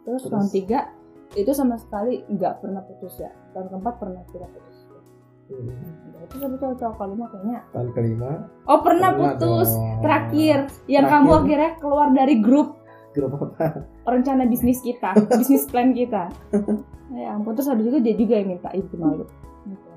Terus, 0.05 0.23
Terus? 0.23 0.31
tahun 0.31 0.49
tiga 0.53 0.79
itu 1.33 1.51
sama 1.51 1.75
sekali 1.75 2.23
nggak 2.29 2.61
pernah 2.61 2.83
putus 2.85 3.19
ya. 3.19 3.33
Tahun 3.51 3.67
keempat 3.67 3.95
pernah 3.99 4.23
tidak 4.31 4.51
putus. 4.53 4.77
Hmm. 5.51 6.23
Itu 6.23 6.35
satu 6.39 6.57
tahun 6.57 6.77
tahun 6.79 6.95
kelima 6.95 7.25
kayaknya. 7.27 7.59
tahun 7.75 7.89
kelima 7.91 8.31
Oh 8.71 8.79
pernah, 8.87 9.11
Pernah 9.11 9.35
putus 9.35 9.69
dong. 9.73 9.99
terakhir 9.99 10.59
yang 10.87 11.05
Terakhir. 11.05 11.27
kamu 11.27 11.31
akhirnya 11.35 11.71
keluar 11.83 12.09
dari 12.13 12.35
grup 12.39 12.69
apa 13.11 13.83
rencana 14.07 14.47
bisnis 14.47 14.79
kita, 14.81 15.11
bisnis 15.41 15.67
plan 15.67 15.91
kita. 15.91 16.31
Ya 17.11 17.35
ampun 17.35 17.59
terus 17.59 17.67
habis 17.67 17.91
itu 17.91 17.99
dia 17.99 18.15
juga 18.15 18.39
yang 18.39 18.55
minta 18.55 18.71
itu 18.71 18.95
malu. 18.95 19.27
Gitu. 19.67 19.91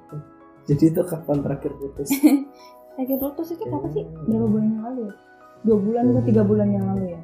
jadi 0.64 0.84
itu 0.92 1.02
kapan 1.06 1.40
terakhir 1.46 1.72
putus 1.78 2.10
Terakhir 2.94 3.18
putus 3.22 3.48
itu 3.54 3.64
apa 3.70 3.88
sih? 3.94 4.04
Berapa 4.28 4.48
bulan 4.50 4.66
yang 4.70 4.84
lalu 4.86 5.02
ya? 5.08 5.14
Dua 5.64 5.78
bulan 5.80 6.04
atau 6.12 6.24
tiga 6.26 6.42
bulan 6.44 6.68
yang 6.74 6.86
lalu 6.90 7.06
ya? 7.14 7.22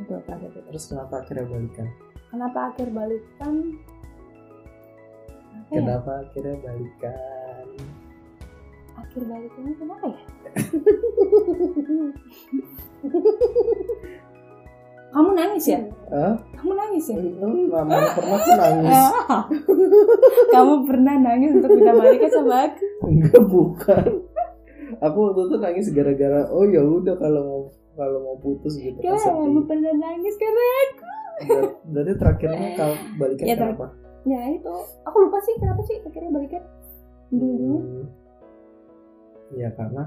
Itu 0.00 0.12
terakhir 0.24 0.50
putus. 0.56 0.66
terus 0.72 0.84
kenapa 0.88 1.14
akhirnya 1.20 1.44
balikan 1.48 1.86
Kenapa 2.30 2.58
akhir 2.70 2.88
balikan? 2.94 3.54
Apa 5.50 5.68
ya? 5.74 5.80
kenapa 5.82 6.10
akhirnya 6.24 6.56
balikan 6.62 7.66
Akhir 8.96 9.22
balikannya 9.26 9.74
kenapa 9.76 10.04
ya? 10.08 10.20
Kamu 15.10 15.30
nangis 15.32 15.64
ya? 15.66 15.80
Hah? 16.08 16.34
Kamu 16.54 16.72
nangis 16.72 17.04
ya? 17.06 17.16
Hmm, 17.18 17.66
mana 17.66 17.94
pernah 18.10 18.38
tuh 18.38 18.54
nangis 18.54 18.94
Ah. 19.26 19.42
Kamu 20.54 20.74
pernah 20.84 21.14
nangis 21.16 21.50
untuk 21.52 21.70
bisa 21.72 21.92
balikan 21.92 22.30
sama 22.30 22.56
aku? 22.64 22.84
enggak 23.02 23.42
bukan 23.44 24.04
aku 24.98 25.16
waktu 25.24 25.40
itu 25.42 25.56
nangis 25.56 25.86
gara-gara 25.90 26.40
oh 26.48 26.64
ya 26.64 26.80
udah 26.80 27.14
kalau 27.14 27.42
mau 27.42 27.60
kalau 27.96 28.18
mau 28.20 28.36
putus 28.36 28.74
gitu 28.74 28.98
kan 28.98 29.16
Kamu 29.16 29.64
pernah 29.64 29.92
nangis 29.92 30.34
karena 30.36 30.64
Ber- 31.40 31.74
berarti 31.86 32.12
terakhirnya 32.14 32.68
kalau 32.74 32.96
balikan 33.16 33.44
Ya, 33.44 33.54
kenapa 33.56 33.86
ya 34.20 34.40
itu 34.50 34.74
aku 35.00 35.16
lupa 35.18 35.38
sih 35.40 35.54
kenapa 35.56 35.80
sih 35.82 35.96
akhirnya 35.98 36.30
balikan 36.30 36.62
Hmm. 37.30 38.04
ya 39.52 39.70
karena 39.72 40.02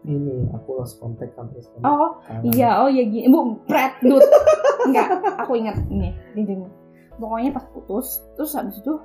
ini 0.00 0.48
aku 0.56 0.80
lost 0.80 0.96
contact 0.96 1.36
sampai 1.36 1.60
sekarang 1.60 1.84
oh 1.84 2.10
Karena- 2.24 2.52
iya 2.56 2.70
oh 2.80 2.88
iya 2.88 3.04
gini. 3.04 3.28
Bu 3.28 3.60
pret 3.68 4.00
dut 4.00 4.24
enggak 4.88 5.08
aku 5.36 5.52
ingat. 5.60 5.76
Nih 5.92 6.16
ini 6.32 6.64
pokoknya 7.20 7.52
pas 7.52 7.68
putus 7.68 8.24
terus 8.36 8.56
habis 8.56 8.80
itu 8.80 8.96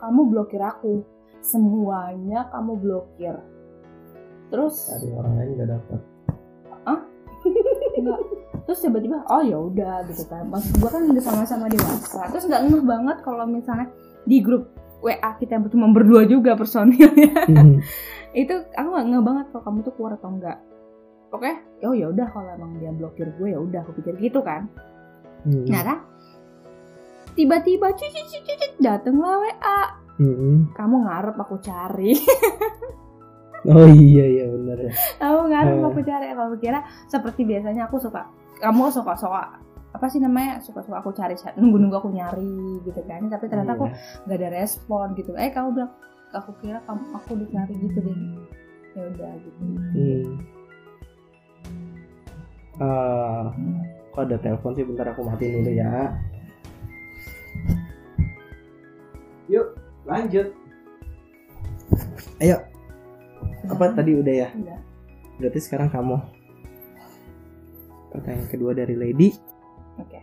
kamu 0.00 0.20
blokir 0.32 0.60
aku. 0.60 1.04
Semuanya 1.44 2.48
kamu 2.48 2.80
blokir. 2.80 3.36
Terus 4.48 4.74
cari 4.88 5.08
orang 5.12 5.34
lain 5.36 5.50
nggak 5.60 5.68
dapat 5.74 6.00
enggak. 7.96 8.20
Terus 8.66 8.78
tiba-tiba 8.82 9.22
oh 9.30 9.42
ya 9.44 9.58
udah 9.60 10.02
gitu 10.10 10.24
kan. 10.26 10.48
Maksud 10.48 10.80
gua 10.80 10.90
kan 10.90 11.02
udah 11.06 11.22
sama-sama 11.22 11.68
dewasa. 11.68 12.24
Terus 12.32 12.44
nggak 12.48 12.62
ngeh 12.66 12.82
banget 12.82 13.16
kalau 13.22 13.44
misalnya 13.46 13.92
di 14.26 14.42
grup 14.42 14.72
WA 15.04 15.30
kita 15.38 15.60
yang 15.60 15.68
cuma 15.68 15.92
berdua 15.92 16.24
juga 16.24 16.56
personilnya 16.56 17.30
itu 18.32 18.54
aku 18.72 18.88
nggak 18.88 19.06
ngeh 19.06 19.22
banget 19.22 19.46
kalau 19.50 19.62
kamu 19.64 19.78
tuh 19.82 19.92
keluar 19.94 20.12
atau 20.14 20.30
enggak 20.30 20.58
oke. 21.30 21.50
Oh 21.82 21.92
ya 21.92 22.08
udah 22.08 22.26
kalau 22.30 22.50
emang 22.50 22.74
dia 22.76 22.90
blokir 22.90 23.28
gue 23.36 23.48
ya 23.50 23.58
udah 23.58 23.80
aku 23.82 23.92
pikir 23.98 24.16
gitu 24.18 24.40
kan. 24.40 24.66
Hmm. 25.44 25.62
nah 25.68 25.82
kan 25.84 25.98
tiba-tiba 27.32 27.92
cuci 27.92 28.08
cuci 28.24 28.52
cuci 28.52 28.66
datenglah 28.80 29.38
WA 29.38 29.80
Hmm. 30.16 30.72
kamu 30.72 31.04
ngarep 31.04 31.36
aku 31.36 31.60
cari. 31.60 32.16
Oh 33.66 33.82
iya 33.90 34.24
iya 34.30 34.44
benar 34.46 34.78
ya. 34.78 34.92
Kamu 35.18 35.50
ngarep 35.50 35.74
Eh. 35.74 35.84
aku 35.84 36.00
cari 36.00 36.24
kamu 36.30 36.54
kira 36.56 36.80
seperti 37.04 37.42
biasanya 37.42 37.90
aku 37.90 37.98
suka 37.98 38.22
kamu 38.56 38.88
suka 38.88 39.12
suka 39.18 39.58
apa 39.90 40.06
sih 40.06 40.22
namanya 40.22 40.62
suka 40.62 40.80
suka 40.80 41.02
aku 41.02 41.10
cari 41.10 41.34
nunggu 41.56 41.76
nunggu 41.76 41.98
aku 41.98 42.08
nyari 42.08 42.78
gitu 42.80 43.00
kan. 43.04 43.26
Tapi 43.26 43.44
ternyata 43.44 43.74
aku 43.74 43.90
Iya. 43.90 44.22
nggak 44.24 44.38
ada 44.38 44.48
respon 44.54 45.06
gitu. 45.12 45.34
Eh 45.34 45.50
kamu 45.50 45.68
bilang 45.74 45.92
aku 46.32 46.50
kira 46.58 46.82
kamu 46.84 47.04
aku 47.14 47.30
dicari 47.38 47.74
gitu 47.78 47.98
deh 48.00 48.16
ya 48.96 49.02
udah 49.12 49.32
gitu 49.38 49.60
Hmm. 49.96 50.26
Eh, 52.76 53.44
kok 54.12 54.22
ada 54.28 54.36
telepon 54.36 54.76
sih 54.76 54.84
bentar 54.84 55.08
aku 55.08 55.24
matiin 55.24 55.64
dulu 55.64 55.72
ya. 55.72 56.12
Yuk, 59.48 59.66
lanjut. 60.04 60.52
Ayo, 62.36 62.60
apa 63.64 63.96
tadi 63.96 64.12
udah 64.20 64.34
ya? 64.44 64.48
Udah. 64.52 64.80
Berarti 65.40 65.60
sekarang 65.64 65.88
kamu. 65.88 66.20
Pertanyaan 68.12 68.48
kedua 68.52 68.76
dari 68.76 68.92
Lady. 68.92 69.32
Oke. 69.96 70.20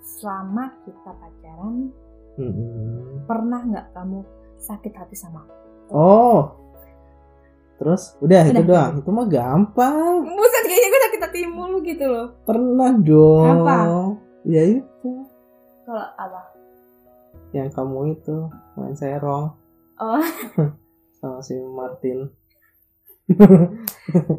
Selama 0.00 0.72
kita 0.88 1.12
pacaran, 1.12 1.92
Hmm. 2.40 3.20
pernah 3.28 3.60
nggak 3.68 3.86
kamu 3.92 4.24
sakit 4.60 4.92
hati 4.92 5.16
sama 5.16 5.42
aku? 5.42 5.54
Oh, 5.90 6.40
Terus 7.80 8.12
udah, 8.20 8.44
itu 8.44 8.60
Udah. 8.60 8.68
doang. 8.68 8.92
Itu 9.00 9.08
mah 9.08 9.24
gampang. 9.24 10.20
Buset 10.28 10.64
kayaknya 10.68 10.88
gue 10.88 11.00
sakit 11.00 11.20
hati 11.24 11.38
mulu 11.48 11.80
gitu 11.80 12.04
loh. 12.04 12.36
Pernah 12.44 12.92
dong. 13.00 13.64
Apa? 13.64 13.76
Ya 14.44 14.62
itu. 14.68 15.10
Kalau 15.88 16.04
apa? 16.14 16.40
Yang 17.50 17.72
kamu 17.72 18.14
itu 18.14 18.36
main 18.76 18.92
serong 18.94 19.56
Oh, 19.96 20.20
sama 21.18 21.40
si 21.40 21.56
Martin. 21.56 22.28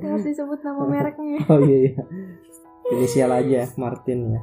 harus 0.01 0.23
disebut 0.23 0.61
nama 0.61 0.85
mereknya. 0.85 1.41
Oh 1.49 1.57
iya 1.59 1.77
iya. 1.89 2.03
Inisial 2.93 3.33
aja 3.33 3.73
Martin 3.73 4.37
ya. 4.37 4.41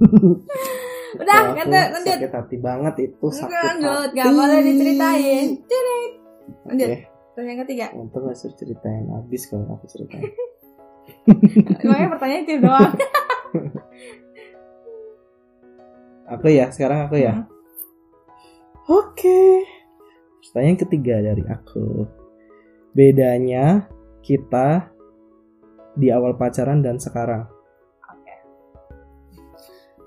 Udah, 1.16 1.36
aku 1.42 1.52
kata 1.58 1.80
lanjut. 1.90 2.16
Sakit 2.16 2.32
hati 2.32 2.56
banget 2.58 2.94
itu 3.02 3.26
sakit 3.26 3.50
Lanjut, 3.50 4.08
hati. 4.10 4.16
gak 4.16 4.30
boleh 4.30 4.58
diceritain. 4.62 5.46
Cirit. 5.64 6.12
Lanjut. 6.66 6.88
Oke, 6.88 6.98
Terus 7.30 7.46
yang 7.46 7.60
ketiga. 7.64 7.86
untung 7.94 8.22
gak 8.26 8.36
suruh 8.36 8.54
ceritain 8.54 9.04
habis 9.08 9.42
kalau 9.46 9.66
aku 9.70 9.86
ceritain. 9.86 10.22
Makanya 11.82 12.08
pertanyaan 12.12 12.42
itu 12.44 12.54
doang. 12.60 12.92
Aku 16.30 16.46
ya, 16.46 16.70
sekarang 16.70 17.10
aku 17.10 17.18
ya. 17.18 17.42
Hmm. 17.42 17.46
Oke. 18.86 19.66
Pertanyaan 20.46 20.78
ketiga 20.78 21.18
dari 21.18 21.42
aku. 21.42 22.06
Bedanya 22.94 23.90
kita 24.22 24.94
di 25.94 26.06
awal 26.10 26.38
pacaran 26.38 26.86
dan 26.86 27.02
sekarang. 27.02 27.50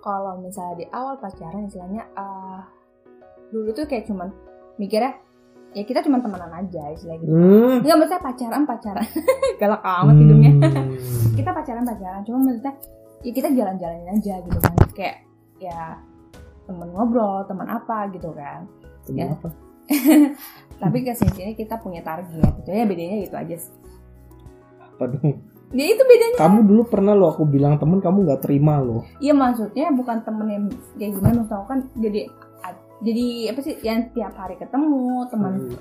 Kalau 0.03 0.36
misalnya 0.43 0.75
di 0.83 0.86
awal 0.91 1.15
pacaran 1.15 1.72
istilahnya 1.72 2.03
eh 2.12 2.62
dulu 3.55 3.72
tuh 3.72 3.88
kayak 3.88 4.03
cuman 4.03 4.36
mikirnya 4.75 5.15
ya 5.72 5.83
kita 5.88 6.03
cuman 6.03 6.19
temenan 6.19 6.51
aja 6.51 6.83
istilahnya 6.91 7.19
gitu. 7.24 7.31
Hmm. 7.31 7.79
Enggak 7.81 7.98
maksudnya 8.03 8.22
pacaran 8.22 8.63
pacaran. 8.67 9.05
Galak 9.63 9.81
amat 9.81 10.15
hidungnya. 10.19 10.51
Hmm. 10.60 10.91
kita 11.39 11.50
pacaran 11.55 11.83
pacaran 11.88 12.22
cuma 12.27 12.38
maksudnya 12.43 12.74
ya 13.24 13.31
kita 13.31 13.48
jalan-jalanin 13.55 14.10
aja 14.19 14.33
gitu 14.43 14.57
kan. 14.60 14.74
Kayak 14.91 15.17
ya 15.63 15.79
temen 16.67 16.89
ngobrol, 16.91 17.48
teman 17.48 17.67
apa 17.72 18.12
gitu 18.12 18.36
kan. 18.36 18.67
Ya. 19.07 19.31
Kenapa? 19.31 19.50
Tapi 20.83 20.98
ke 21.00 21.15
sini 21.15 21.55
kita 21.55 21.79
punya 21.79 22.03
target 22.03 22.27
gitu 22.60 22.69
ya 22.75 22.83
bedanya 22.83 23.15
gitu 23.24 23.36
aja 23.39 23.55
sih. 23.55 23.74
Apa 24.83 25.07
dong? 25.07 25.52
Ya 25.73 25.85
itu 25.85 26.01
bedanya. 26.01 26.37
Kamu 26.37 26.59
dulu 26.63 26.81
pernah 26.85 27.11
lo 27.11 27.27
aku 27.27 27.43
bilang 27.43 27.75
temen 27.75 27.97
kamu 27.97 28.23
nggak 28.23 28.41
terima 28.41 28.77
lo. 28.77 29.01
Iya 29.17 29.33
maksudnya 29.33 29.89
bukan 29.89 30.21
temen 30.21 30.47
yang 30.47 30.63
kayak 30.95 31.11
gimana 31.13 31.41
aku 31.43 31.65
kan 31.65 31.79
jadi 31.95 32.29
jadi 33.01 33.25
apa 33.51 33.59
sih 33.59 33.75
yang 33.81 34.07
tiap 34.11 34.31
hari 34.33 34.55
ketemu 34.55 35.27
teman 35.27 35.53
Hmm. 35.59 35.75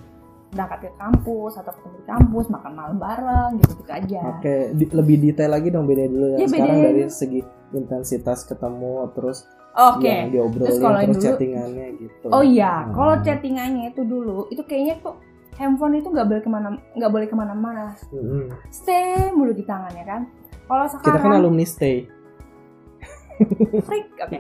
berangkat 0.50 0.78
ke 0.82 0.90
kampus 0.96 1.52
atau 1.54 1.72
ketemu 1.72 1.94
di 1.94 2.04
kampus 2.04 2.46
makan 2.48 2.72
malam 2.72 2.96
bareng 2.98 3.50
gitu 3.56 3.72
gitu 3.78 3.88
aja. 3.90 4.20
Oke, 4.32 4.56
di- 4.74 4.90
lebih 4.90 5.16
detail 5.18 5.50
lagi 5.50 5.68
dong 5.68 5.86
beda 5.86 6.04
dulu 6.04 6.26
ya. 6.26 6.36
Iya, 6.36 6.46
Sekarang 6.46 6.68
bedain 6.74 6.84
dari 6.90 7.02
segi 7.06 7.40
intensitas 7.72 8.38
ketemu 8.44 8.92
terus 9.12 9.38
Oke. 9.72 10.04
yang 10.04 10.28
diobrolin 10.28 10.66
Terus 10.66 10.76
terus, 10.76 11.08
dulu- 11.08 11.22
chattingannya 11.22 11.86
gitu. 11.96 12.26
Oh 12.28 12.42
iya, 12.42 12.72
Hmm. 12.80 12.92
kalau 12.92 13.14
chattingannya 13.18 13.84
itu 13.88 14.02
dulu 14.02 14.38
itu 14.48 14.62
kayaknya 14.62 14.94
tuh 15.00 15.14
handphone 15.54 15.94
itu 15.94 16.08
nggak 16.08 16.24
boleh 16.24 16.40
ke 16.40 16.48
mana 16.48 16.68
nggak 16.92 17.10
boleh 17.10 17.26
ke 17.26 17.34
mana-mana, 17.34 17.92
Mm-mm. 18.08 18.48
stay 18.68 19.30
mulu 19.30 19.50
di 19.50 19.62
tangannya 19.62 20.02
kan. 20.02 20.22
Kalau 20.62 20.84
Kita 20.84 20.94
sekarang 20.94 21.22
kan 21.22 21.32
alumni 21.34 21.64
stay. 21.64 22.08
freak, 23.82 24.08
oke. 24.16 24.38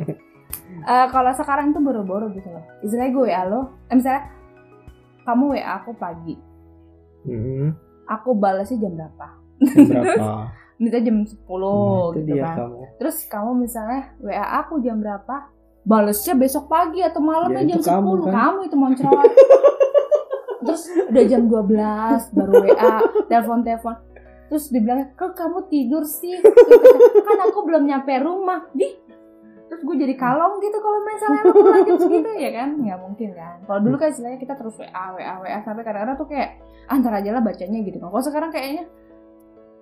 Eh, 0.82 1.06
kalau 1.08 1.30
sekarang 1.32 1.70
tuh 1.70 1.80
boro-boro 1.80 2.30
gitu 2.30 2.46
loh. 2.46 2.64
Istilahnya 2.80 3.10
gue 3.10 3.24
WA 3.26 3.42
lo, 3.44 3.60
eh, 3.86 3.94
misalnya 3.94 4.22
kamu 5.22 5.44
WA 5.52 5.72
aku 5.76 5.90
pagi, 5.92 6.34
Mm-mm. 7.24 7.76
aku 8.04 8.32
balasnya 8.32 8.78
jam 8.80 8.92
berapa? 8.94 9.26
Jam 9.60 9.86
berapa? 9.86 10.30
Minta 10.82 10.98
jam 10.98 11.22
10 11.22 11.38
Nah, 11.38 11.38
itu 11.38 12.18
gitu 12.18 12.26
dia 12.28 12.42
kan. 12.42 12.56
kamu. 12.58 12.80
Terus 12.96 13.16
kamu 13.24 13.50
misalnya 13.56 14.00
WA 14.18 14.44
aku 14.58 14.80
jam 14.80 14.98
berapa? 14.98 15.36
Balesnya 15.82 16.34
besok 16.34 16.66
pagi 16.66 17.02
atau 17.02 17.18
malamnya 17.18 17.62
Ya, 17.64 17.76
jam 17.76 18.02
kamu, 18.02 18.10
10. 18.22 18.24
kan? 18.24 18.32
Kamu 18.32 18.58
itu 18.62 18.76
moncrot. 18.76 19.30
Terus 20.62 20.82
udah 21.10 21.24
jam 21.26 21.42
12 21.50 22.36
baru 22.36 22.52
WA, 22.62 22.94
telepon-telepon. 23.28 23.94
Terus 24.52 24.64
dibilang, 24.68 25.12
"Kok 25.16 25.32
kamu 25.32 25.58
tidur 25.72 26.04
sih?" 26.04 26.38
kan 27.26 27.38
aku 27.48 27.64
belum 27.66 27.88
nyampe 27.88 28.12
rumah. 28.20 28.68
Di 28.76 29.02
Terus 29.72 29.88
gue 29.88 30.04
jadi 30.04 30.14
kalong 30.20 30.60
gitu 30.60 30.84
kalau 30.84 31.00
misalnya 31.00 31.48
aku 31.48 31.64
lanjut 31.64 31.96
segitu 32.04 32.28
ya 32.36 32.50
kan? 32.52 32.76
Nggak 32.76 32.98
mungkin 33.08 33.32
kan. 33.32 33.56
Kalau 33.64 33.80
dulu 33.80 33.96
kan 33.96 34.12
istilahnya 34.12 34.36
kita 34.36 34.52
terus 34.52 34.76
WA, 34.76 35.16
WA, 35.16 35.40
WA 35.40 35.58
sampai 35.64 35.80
kadang-kadang 35.80 36.20
tuh 36.20 36.28
kayak 36.28 36.60
antar 36.92 37.16
aja 37.16 37.32
lah 37.32 37.40
bacanya 37.40 37.80
gitu. 37.80 37.96
Kalau 37.96 38.20
sekarang 38.20 38.52
kayaknya 38.52 38.84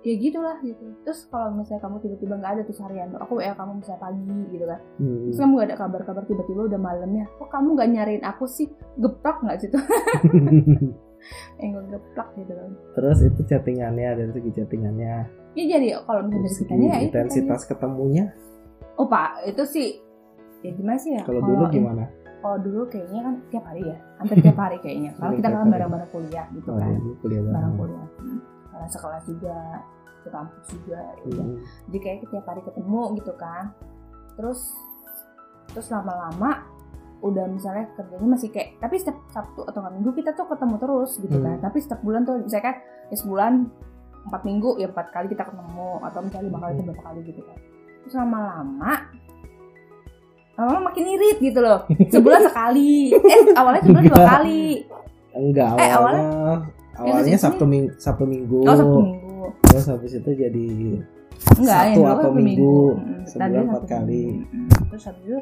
ya 0.01 0.13
gitulah 0.17 0.57
gitu. 0.65 0.85
Terus 1.05 1.29
kalau 1.29 1.53
misalnya 1.53 1.81
kamu 1.85 1.95
tiba-tiba 2.01 2.33
nggak 2.41 2.51
ada 2.57 2.61
tuh 2.65 2.75
harian, 2.81 3.13
aku 3.15 3.33
WA 3.37 3.53
kamu 3.53 3.71
misalnya 3.81 4.01
pagi 4.01 4.39
gitu 4.49 4.65
kan. 4.65 4.79
Hmm. 4.97 5.19
Terus 5.29 5.37
kamu 5.37 5.51
gak 5.53 5.67
ada 5.69 5.77
kabar-kabar 5.77 6.23
tiba-tiba 6.25 6.61
udah 6.67 6.79
malamnya. 6.81 7.25
Kok 7.37 7.49
kamu 7.49 7.67
gak 7.77 7.89
nyariin 7.93 8.23
aku 8.25 8.45
sih? 8.45 8.67
Geplak 8.97 9.37
gak 9.45 9.61
situ? 9.61 9.77
Yang 11.61 11.69
gue 11.77 11.83
geplak 11.93 12.29
gitu 12.33 12.53
kan. 12.57 12.69
Terus 12.97 13.17
itu 13.21 13.41
chattingannya 13.45 14.09
dari 14.17 14.31
segi 14.33 14.51
chattingannya. 14.57 15.13
Ya 15.53 15.63
jadi 15.77 15.87
kalau 16.01 16.21
misalnya 16.25 16.41
Dari 16.41 16.49
segi 16.49 16.63
kitanya 16.65 16.87
ya 16.89 16.99
intensitas 17.05 17.61
ketemunya. 17.67 18.25
Oh 18.97 19.05
pak, 19.05 19.45
itu 19.45 19.63
sih 19.69 19.87
ya 20.61 20.71
gimana 20.73 20.97
sih 20.97 21.13
ya? 21.17 21.21
Kalau 21.25 21.41
dulu 21.45 21.69
gimana? 21.69 22.05
Kalau 22.41 22.57
dulu 22.57 22.89
kayaknya 22.89 23.21
kan 23.21 23.33
tiap 23.53 23.65
hari 23.69 23.85
ya, 23.85 23.97
hampir 24.17 24.41
tiap 24.41 24.57
hari 24.57 24.77
kayaknya. 24.81 25.13
Kalau 25.21 25.31
kita 25.37 25.47
kan 25.53 25.69
bareng-bareng 25.69 26.09
kuliah 26.09 26.45
gitu 26.57 26.69
Oh, 26.73 26.77
kan, 26.81 26.89
iya, 27.29 27.39
bareng. 27.45 27.73
kuliah. 27.77 28.05
Hmm. 28.81 28.83
Karena 28.83 28.95
sekelas 28.97 29.23
juga, 29.27 29.57
ke 30.21 30.29
kampus 30.29 30.65
juga. 30.71 31.01
udah. 31.23 31.45
Hmm. 31.45 31.57
Jadi 31.85 31.97
kayak 31.97 32.17
tiap 32.27 32.45
hari 32.45 32.61
ketemu 32.61 33.01
gitu 33.15 33.33
kan. 33.35 33.63
Terus 34.33 34.59
terus 35.69 35.87
lama-lama 35.87 36.65
udah 37.21 37.45
misalnya 37.45 37.85
kerjanya 37.93 38.27
masih 38.27 38.49
kayak 38.49 38.81
tapi 38.81 38.97
setiap 38.97 39.21
Sabtu 39.29 39.61
atau 39.61 39.77
nggak 39.77 39.93
minggu 39.93 40.11
kita 40.17 40.33
tuh 40.33 40.49
ketemu 40.49 40.75
terus 40.77 41.11
gitu 41.17 41.37
kan. 41.37 41.55
Hmm. 41.55 41.63
Tapi 41.63 41.77
setiap 41.77 42.01
bulan 42.01 42.25
tuh 42.25 42.41
misalnya 42.41 42.65
kan 42.65 42.75
ya 43.07 43.15
sebulan 43.15 43.53
empat 44.21 44.41
minggu 44.41 44.69
ya 44.77 44.89
empat 44.89 45.07
kali 45.09 45.27
kita 45.29 45.45
ketemu 45.45 45.89
atau 46.01 46.19
misalnya 46.21 46.45
lima 46.49 46.57
kali 46.59 46.71
atau 46.71 46.81
Hmm. 46.81 46.89
berapa 46.89 47.03
kali 47.03 47.19
gitu 47.23 47.41
kan. 47.41 47.57
Terus 48.01 48.15
lama-lama 48.17 48.91
lama-lama 50.51 50.81
makin 50.91 51.05
irit 51.07 51.37
gitu 51.39 51.59
loh. 51.61 51.79
Sebulan 52.13 52.41
sekali. 52.45 53.13
Eh 53.13 53.41
awalnya 53.53 53.81
sebulan 53.81 54.03
dua 54.05 54.21
kali. 54.27 54.65
Enggak, 55.31 55.73
Eh, 55.79 55.89
awalnya 55.95 56.25
awalnya 56.93 57.21
kesini- 57.31 57.39
Sabtu 57.39 57.65
minggu 57.65 57.91
Sabtu 57.95 58.23
minggu. 58.25 58.59
Oh 58.61 58.73
Sabtu 58.73 58.99
minggu. 58.99 59.45
Terus 59.63 59.85
habis 59.87 60.11
itu 60.13 60.31
jadi 60.31 60.67
Enggak, 61.51 61.81
dulu 61.91 62.05
atau 62.05 62.21
Sabtu 62.21 62.29
minggu. 62.37 62.77
Mm, 62.93 63.21
Sebulan 63.25 63.63
empat 63.63 63.73
Sabtu 63.77 63.87
kali. 63.89 64.23
minggu. 64.27 64.81
Terus 64.87 65.03
habis 65.05 65.23
itu 65.23 65.39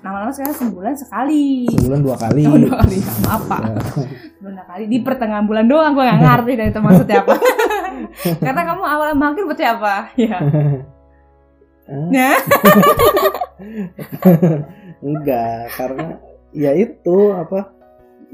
lama-lama 0.00 0.28
sekarang 0.30 0.52
sebulan 0.54 0.94
sekali. 0.94 1.44
sebulan 1.70 2.00
dua 2.00 2.16
kali. 2.18 2.42
Oh, 2.44 2.58
dua 2.58 2.76
kali 2.78 2.96
sama 3.00 3.28
apa? 3.34 3.56
Ya. 3.58 3.76
Sebulan 4.34 4.64
kali 4.66 4.84
di 4.84 4.98
pertengahan 5.00 5.44
bulan 5.44 5.64
doang 5.64 5.92
gue 5.92 6.04
gak 6.04 6.20
ngerti 6.20 6.52
dari 6.54 6.68
itu 6.68 6.80
maksudnya 6.80 7.16
apa. 7.20 7.34
Karena 8.44 8.62
kamu 8.64 8.82
awalnya 8.84 9.16
makin 9.16 9.42
buat 9.44 9.60
apa? 9.60 9.94
Ya. 10.14 10.36
Nah, 11.84 12.32
Enggak, 15.00 15.68
karena 15.76 16.16
ya 16.50 16.72
itu 16.72 17.16
apa 17.28 17.73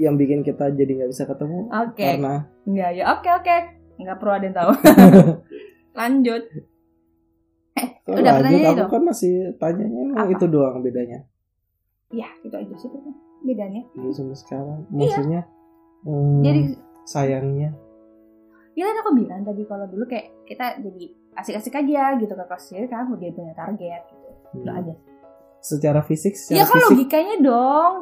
yang 0.01 0.17
bikin 0.17 0.41
kita 0.41 0.73
jadi 0.73 0.89
nggak 0.97 1.11
bisa 1.13 1.29
ketemu 1.29 1.69
oke. 1.69 2.01
karena 2.01 2.49
Enggak 2.65 2.91
ya, 2.97 3.05
oke 3.13 3.29
oke. 3.31 3.57
Enggak 4.01 4.17
perlu 4.17 4.33
ada 4.33 4.45
yang 4.49 4.57
tahu. 4.57 4.73
Lanjut. 6.01 6.43
Kalau 8.01 8.17
Udah, 8.19 8.43
lanjut 8.43 8.61
aku 8.67 8.81
itu. 8.81 8.91
kan 8.91 9.03
masih 9.07 9.33
tanyanya 9.57 9.99
emang 10.03 10.27
Apa? 10.27 10.35
itu 10.35 10.47
doang 10.49 10.77
bedanya 10.81 11.19
Ya, 12.11 12.27
itu 12.43 12.51
aja 12.51 12.75
sih 12.75 12.91
bedanya. 13.41 13.87
dulu 13.95 14.11
sama 14.11 14.35
sekarang 14.35 14.83
maksudnya 14.91 15.47
hmm, 16.03 16.43
Jadi 16.43 16.61
sayangnya 17.07 17.71
ya 18.75 18.85
kan 18.85 18.97
aku 19.01 19.11
bilang 19.15 19.43
tadi 19.43 19.63
kalau 19.65 19.87
dulu 19.87 20.05
kayak 20.05 20.29
kita 20.45 20.83
jadi 20.83 21.05
asik-asik 21.37 21.75
aja 21.77 22.19
gitu 22.19 22.33
ke 22.33 22.45
kasir 22.47 22.83
kan 22.87 23.07
dia 23.17 23.31
punya 23.31 23.55
target 23.55 24.03
gitu. 24.11 24.29
Udah 24.59 24.75
hmm, 24.75 24.81
aja. 24.83 24.95
secara 25.61 26.01
fisik 26.03 26.35
secara 26.35 26.57
Ya 26.57 26.65
kan 26.67 26.75
fisik 26.81 26.89
logikanya 26.91 27.37
dong. 27.41 27.95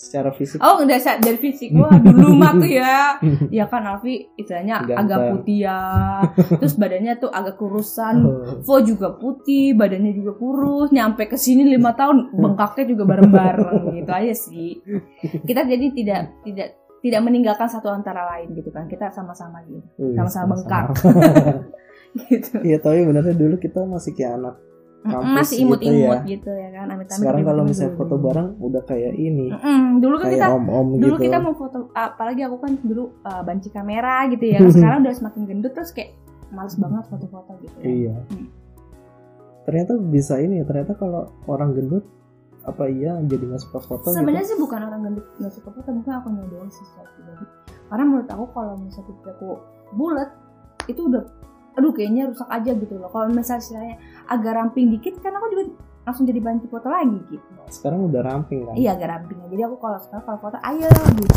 Secara 0.00 0.32
fisik 0.32 0.56
Oh, 0.64 0.80
udah 0.80 0.96
dari 1.20 1.36
fisik 1.36 1.76
gua 1.76 1.92
dulu 2.00 2.32
mah 2.32 2.56
tuh 2.56 2.70
ya. 2.72 3.20
Ya 3.60 3.68
kan 3.68 3.84
Alfi 3.84 4.32
istilahnya 4.40 4.80
Ganteng. 4.80 4.96
agak 4.96 5.18
putih 5.36 5.58
ya. 5.68 5.80
Terus 6.56 6.74
badannya 6.80 7.12
tuh 7.20 7.28
agak 7.28 7.60
kurusan. 7.60 8.24
Vo 8.66 8.76
juga 8.80 9.12
putih, 9.20 9.76
badannya 9.76 10.16
juga 10.16 10.32
kurus. 10.40 10.88
Nyampe 10.88 11.28
ke 11.28 11.36
sini 11.36 11.68
lima 11.68 11.92
tahun, 11.92 12.32
bengkaknya 12.32 12.84
juga 12.96 13.04
bareng-bareng 13.12 13.92
gitu 14.00 14.10
aja 14.10 14.32
sih. 14.32 14.80
Kita 15.44 15.68
jadi 15.68 15.86
tidak 15.92 16.20
tidak 16.48 16.68
tidak 17.04 17.20
meninggalkan 17.20 17.68
satu 17.68 17.92
antara 17.92 18.24
lain 18.36 18.56
gitu 18.56 18.72
kan. 18.72 18.88
Kita 18.88 19.12
sama-sama 19.12 19.60
gitu. 19.68 19.84
wih, 20.00 20.16
sama-sama 20.16 20.56
bengkak. 20.56 20.84
Gitu. 22.10 22.58
Iya 22.66 22.82
tapi 22.82 23.06
benernya 23.06 23.38
dulu 23.38 23.54
kita 23.60 23.86
masih 23.86 24.18
kayak 24.18 24.34
anak 24.42 24.54
kampus 25.00 25.32
masih 25.32 25.56
gitu 25.56 25.64
imut-imut 25.64 26.18
ya. 26.20 26.30
gitu 26.36 26.50
ya 26.52 26.68
kan 26.76 26.86
amit-amit 26.92 27.20
Sekarang 27.24 27.40
kalau 27.40 27.62
imut-imut 27.64 27.70
misalnya 27.72 27.92
dulu. 27.92 28.00
foto 28.04 28.14
bareng 28.20 28.48
udah 28.60 28.82
kayak 28.84 29.12
ini, 29.16 29.46
Mm-mm, 29.48 29.80
dulu 30.04 30.14
kan 30.20 30.26
kayak 30.28 30.36
kita 30.36 30.46
om-om 30.52 30.86
dulu 31.00 31.16
gitu. 31.16 31.24
kita 31.24 31.36
mau 31.40 31.54
foto 31.56 31.76
apalagi 31.96 32.40
aku 32.44 32.56
kan 32.60 32.72
dulu 32.84 33.04
uh, 33.24 33.42
banci 33.42 33.68
kamera 33.72 34.28
gitu 34.28 34.44
ya 34.44 34.58
sekarang 34.76 34.98
udah 35.00 35.12
semakin 35.16 35.42
gendut 35.48 35.72
terus 35.72 35.90
kayak 35.96 36.12
males 36.52 36.76
banget 36.76 37.04
foto-foto 37.08 37.52
gitu 37.64 37.76
ya. 37.80 37.86
Iya. 37.86 38.16
Hmm. 38.28 38.46
Ternyata 39.64 39.92
bisa 40.02 40.34
ini. 40.42 40.58
ya, 40.60 40.64
Ternyata 40.66 40.98
kalau 40.98 41.30
orang 41.46 41.72
gendut 41.78 42.04
apa 42.60 42.84
iya 42.92 43.16
jadi 43.24 43.40
nggak 43.48 43.62
suka 43.64 43.80
foto 43.80 44.12
sebenarnya 44.12 44.44
gitu? 44.44 44.52
sih 44.52 44.56
bukan 44.60 44.80
orang 44.84 45.00
gendut 45.00 45.26
nggak 45.40 45.52
suka 45.56 45.68
foto 45.72 45.88
mungkin 45.96 46.12
aku 46.12 46.28
secara 46.84 47.08
pribadi 47.16 47.44
karena 47.88 48.04
menurut 48.04 48.28
aku 48.28 48.44
kalau 48.52 48.74
misalnya 48.76 49.14
aku 49.32 49.48
bulat 49.96 50.30
itu 50.84 51.00
udah 51.08 51.24
aduh 51.72 51.90
kayaknya 51.90 52.26
rusak 52.26 52.46
aja 52.46 52.70
gitu 52.72 52.94
loh 52.94 53.08
kalau 53.08 53.28
misalnya 53.28 53.60
istilahnya 53.60 53.96
agak 54.26 54.52
ramping 54.52 54.90
dikit 54.90 55.14
kan 55.18 55.32
aku 55.32 55.46
juga 55.48 55.64
langsung 56.00 56.24
jadi 56.24 56.40
banci 56.40 56.66
foto 56.66 56.88
lagi 56.88 57.18
gitu 57.28 57.46
Sekarang 57.68 58.00
udah 58.04 58.20
ramping 58.20 58.64
kan? 58.64 58.74
iya 58.74 58.92
agak 58.92 59.08
ramping 59.10 59.38
jadi 59.48 59.62
aku 59.64 59.76
kalau 59.78 59.98
sekarang 59.98 60.24
kalau 60.24 60.38
foto 60.40 60.56
ayo 60.60 60.88
gitu 61.12 61.36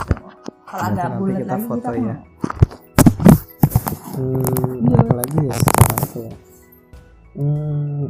kalau 0.63 0.83
agak 0.83 1.09
bulat 1.15 1.37
kita 1.37 1.51
lagi 1.51 1.63
foto 1.63 1.77
gitu 1.79 1.89
aku 1.91 2.01
ya. 2.03 2.15
Hmm, 4.13 4.39
Iya. 4.79 4.97
apa 4.99 5.13
lagi 5.15 5.37
ya 5.39 5.55
sekarang 5.55 6.01
tuh 6.05 6.21
ya? 6.21 6.33
Hmm, 7.33 8.03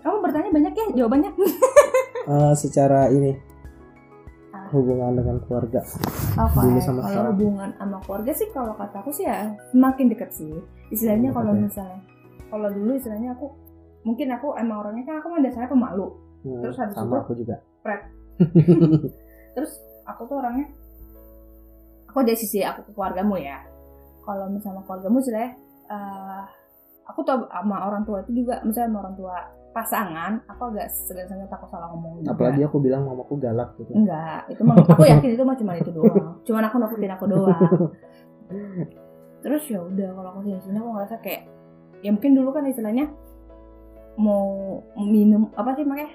kamu 0.00 0.16
bertanya 0.20 0.50
banyak 0.50 0.72
ya 0.72 0.86
jawabannya 0.96 1.30
eh, 2.32 2.54
secara 2.54 3.00
ini 3.08 3.32
Ah. 4.52 4.68
hubungan 4.68 5.16
dengan 5.16 5.40
keluarga. 5.40 5.80
Apa 6.36 6.60
Dulu 6.60 6.76
ya? 6.76 6.82
sama 6.82 7.00
kalau 7.00 7.08
sekarang. 7.08 7.30
hubungan 7.32 7.68
sama 7.72 7.96
keluarga 8.00 8.32
sih 8.32 8.48
kalau 8.48 8.74
kata 8.74 8.96
aku 8.98 9.10
sih 9.10 9.24
ya 9.24 9.38
semakin 9.70 10.06
dekat 10.08 10.30
sih 10.30 10.52
istilahnya 10.92 11.28
Hmm, 11.28 11.36
kalau 11.36 11.52
ya. 11.52 11.60
misalnya 11.62 11.98
kalau 12.46 12.68
dulu 12.68 12.90
istilahnya 12.92 13.30
aku 13.32 13.46
mungkin 14.02 14.28
aku 14.30 14.46
emang 14.54 14.76
orangnya 14.78 15.04
kan 15.04 15.16
aku 15.18 15.28
kan 15.30 15.40
dasarnya 15.40 15.70
pemalu 15.70 16.08
Hmm, 16.42 16.58
Terus 16.58 16.74
habis 16.76 16.92
sama 16.92 17.16
itu? 17.16 17.22
aku 17.22 17.32
juga. 17.38 17.56
terus 19.54 19.72
aku 20.02 20.22
tuh 20.24 20.36
orangnya 20.36 20.66
aku 22.04 22.18
dari 22.20 22.34
sisi 22.34 22.60
aku 22.60 22.82
ke 22.82 22.90
keluargamu 22.92 23.36
ya 23.36 23.62
kalau 24.20 24.46
misalnya 24.48 24.82
keluargamu 24.82 25.18
istilahnya 25.18 25.54
eh, 25.86 26.42
aku 27.04 27.20
tuh 27.20 27.44
sama 27.44 27.76
orang 27.84 28.02
tua 28.02 28.20
itu 28.20 28.32
juga 28.36 28.58
misalnya 28.60 28.90
sama 28.90 28.98
orang 29.00 29.16
tua 29.16 29.36
pasangan 29.70 30.32
aku 30.46 30.62
agak 30.68 30.86
segan-segan 30.90 31.46
takut 31.46 31.64
salah 31.66 31.88
ngomong 31.88 32.20
juga. 32.20 32.34
Apalagi 32.34 32.60
aku 32.62 32.76
bilang 32.78 33.02
mamaku 33.02 33.34
galak 33.38 33.72
gitu. 33.78 33.92
enggak 33.94 34.44
itu 34.46 34.62
mah 34.62 34.76
aku 34.78 35.02
yakin 35.06 35.30
itu 35.30 35.42
mah 35.42 35.56
cuma 35.56 35.72
itu 35.74 35.90
doang 35.90 36.36
cuman 36.42 36.62
aku 36.66 36.76
nakutin 36.76 37.12
aku 37.12 37.24
doang 37.24 37.56
terus 39.42 39.66
ya 39.66 39.78
udah 39.78 40.08
kalau 40.12 40.28
aku 40.30 40.40
sini 40.44 40.58
sini 40.60 40.78
aku 40.78 40.90
ngerasa 40.92 41.16
kayak 41.18 41.42
ya 41.98 42.10
mungkin 42.10 42.32
dulu 42.32 42.50
kan 42.50 42.64
istilahnya 42.64 43.10
mau 44.14 44.44
minum 44.94 45.48
apa 45.52 45.72
sih 45.72 45.82
makanya 45.82 46.12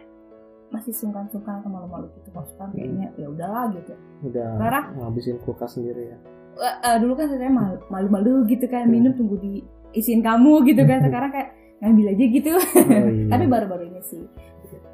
masih 0.68 0.92
sungkan-sungkan 0.92 1.60
atau 1.60 1.70
malu-malu 1.70 2.12
gitu 2.14 2.30
kalau 2.30 2.48
sekarang 2.48 2.72
kayaknya 2.74 3.08
ya 3.16 3.28
udahlah 3.28 3.72
gitu 3.72 3.94
Udah 4.22 4.48
Clara? 4.54 4.82
ngabisin 4.92 5.40
kulkas 5.40 5.72
sendiri 5.74 6.12
ya. 6.12 6.18
Eh, 6.58 6.76
eh, 6.84 6.98
dulu 6.98 7.14
kan 7.14 7.30
saya 7.30 7.48
malu- 7.48 7.84
malu-malu 7.88 8.44
gitu 8.46 8.66
kan 8.66 8.84
Hmm. 8.84 8.92
minum 8.92 9.14
tunggu 9.14 9.38
diisiin 9.38 10.20
kamu 10.20 10.66
gitu 10.66 10.84
kan 10.84 11.00
sekarang 11.08 11.30
kayak 11.30 11.50
ngambil 11.80 12.06
aja 12.10 12.26
gitu 12.28 12.52
Oh, 12.52 12.62
iya. 13.08 13.30
tapi 13.32 13.46
baru-baru 13.46 13.84
ini 13.88 14.02
sih 14.04 14.24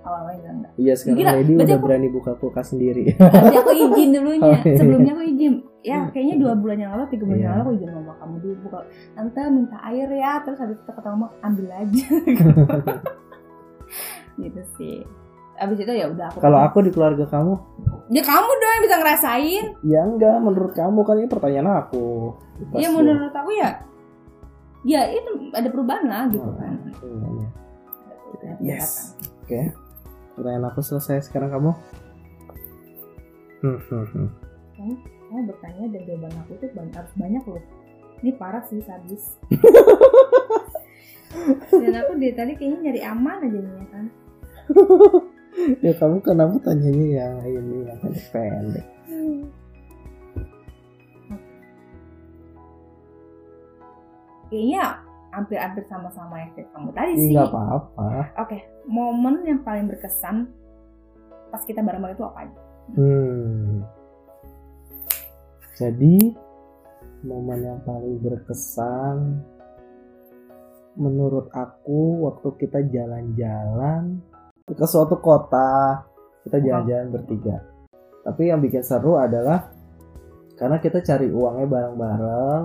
awalnya 0.03 0.35
enggak 0.35 0.53
enggak 0.53 0.71
Iya 0.75 0.93
sekarang 0.93 1.17
Gila, 1.17 1.31
Lady 1.31 1.43
berarti 1.49 1.63
udah 1.63 1.73
aku- 1.73 1.85
berani 1.85 2.07
buka 2.07 2.31
kulkas 2.35 2.67
sendiri. 2.69 3.03
Tapi 3.35 3.55
aku 3.55 3.71
izin 3.73 4.09
dulunya. 4.11 4.43
Oh, 4.43 4.53
iya. 4.53 4.75
Sebelumnya 4.75 5.11
aku 5.11 5.23
izin. 5.25 5.53
Ya, 5.81 5.97
kayaknya 6.09 6.35
dua 6.37 6.53
bulan 6.53 6.77
yang 6.77 6.91
lalu, 6.91 7.03
tiga 7.09 7.23
bulan 7.23 7.35
Iya. 7.35 7.43
yang 7.43 7.53
lalu 7.53 7.61
aku 7.61 7.71
izin 7.73 7.89
sama 7.91 8.13
kamu 8.15 8.35
dulu. 8.37 8.55
Buka, 8.61 8.79
Tante 9.13 9.41
minta 9.49 9.77
air 9.83 10.09
ya. 10.09 10.33
Terus 10.39 10.57
habis 10.57 10.77
itu 10.77 10.89
kata 10.89 11.07
mama 11.09 11.27
ambil 11.41 11.67
aja. 11.69 12.05
gitu 14.39 14.61
sih. 14.75 14.97
Abis 15.55 15.77
itu 15.79 15.93
ya 15.93 16.05
udah 16.07 16.25
aku. 16.27 16.37
Kalau 16.39 16.59
aku 16.59 16.77
di 16.81 16.89
keluarga 16.89 17.25
kamu, 17.25 17.53
Ya 18.09 18.21
kamu 18.21 18.49
dong 18.51 18.71
yang 18.71 18.83
bisa 18.83 18.97
ngerasain. 18.97 19.65
ya 19.81 20.01
enggak. 20.03 20.37
Menurut 20.37 20.73
kamu 20.73 20.99
kan 21.01 21.15
ini 21.15 21.27
pertanyaan 21.27 21.69
aku. 21.79 22.33
Ya 22.73 22.87
dong. 22.87 22.99
menurut 22.99 23.31
aku 23.31 23.51
ya. 23.53 23.69
Ya 24.83 25.07
itu 25.07 25.29
ada 25.49 25.67
perubahan 25.67 26.03
lah 26.03 26.27
gitu 26.27 26.43
Oh, 26.43 26.53
kan. 26.53 26.73
iya. 26.91 27.47
Ada 28.33 28.49
Yes. 28.59 29.15
Oke. 29.41 29.71
Pertanyaan 30.33 30.73
aku 30.73 30.81
selesai. 30.81 31.29
Sekarang 31.29 31.53
kamu? 31.53 31.71
Hmm, 33.63 33.79
hmm, 33.79 34.05
hmm. 34.11 34.29
Kamu, 34.75 34.93
kamu 34.99 35.41
bertanya 35.53 35.85
dan 35.93 36.01
jawaban 36.03 36.33
aku 36.43 36.51
tuh 36.59 36.69
banyak, 36.73 36.95
harus 36.97 37.13
banyak 37.15 37.43
loh. 37.47 37.63
Ini 38.23 38.31
parah 38.39 38.63
sih 38.67 38.81
sadis. 38.81 39.37
dan 41.81 41.93
aku 41.97 42.11
dari 42.17 42.33
tadi 42.33 42.53
kayaknya 42.55 42.79
nyari 42.89 43.01
aman 43.03 43.45
aja 43.45 43.59
nih 43.59 43.73
ya 43.73 43.85
kan. 43.91 44.05
ya 45.85 45.91
kamu 45.99 46.17
kenapa 46.23 46.55
tanyanya 46.63 47.07
yang 47.19 47.33
ini 47.45 47.77
yang 47.87 47.99
pendek? 48.31 48.85
Kayaknya 54.53 54.83
hampir-hampir 55.33 55.83
sama-sama 55.89 56.37
yang 56.37 56.51
kayak 56.53 56.69
kamu 56.69 56.89
tadi 56.93 57.11
sih. 57.17 57.33
nggak 57.33 57.49
apa-apa. 57.49 58.09
Oke, 58.45 58.57
momen 58.85 59.41
yang 59.49 59.59
paling 59.65 59.89
berkesan 59.89 60.45
pas 61.49 61.61
kita 61.65 61.81
bareng-bareng 61.81 62.17
itu 62.17 62.25
apa 62.25 62.39
aja? 62.45 62.59
Hmm. 62.93 63.81
Jadi 65.73 66.15
momen 67.25 67.59
yang 67.65 67.79
paling 67.81 68.21
berkesan 68.21 69.41
menurut 70.93 71.49
aku 71.49 72.29
waktu 72.29 72.47
kita 72.61 72.85
jalan-jalan 72.93 74.21
ke 74.69 74.85
suatu 74.85 75.17
kota 75.17 76.05
kita 76.45 76.59
jalan-jalan 76.59 77.07
bertiga. 77.09 77.57
Tapi 78.23 78.51
yang 78.51 78.59
bikin 78.63 78.83
seru 78.83 79.19
adalah 79.19 79.71
karena 80.59 80.77
kita 80.79 81.01
cari 81.03 81.27
uangnya 81.31 81.67
bareng-bareng 81.67 82.61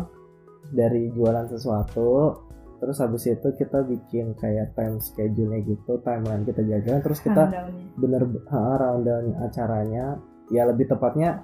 dari 0.75 1.11
jualan 1.15 1.47
sesuatu. 1.49 2.45
Terus 2.79 2.97
habis 3.03 3.27
itu 3.27 3.49
kita 3.59 3.83
bikin 3.83 4.39
kayak 4.39 4.79
time 4.79 5.03
schedule-nya 5.03 5.67
gitu, 5.67 5.99
timeline 6.07 6.47
kita 6.47 6.63
jalan 6.63 7.03
terus 7.03 7.19
kita 7.19 7.51
bener 7.99 8.23
ha, 8.55 8.79
rundown 8.79 9.35
acaranya 9.43 10.23
ya 10.49 10.63
lebih 10.63 10.87
tepatnya 10.87 11.43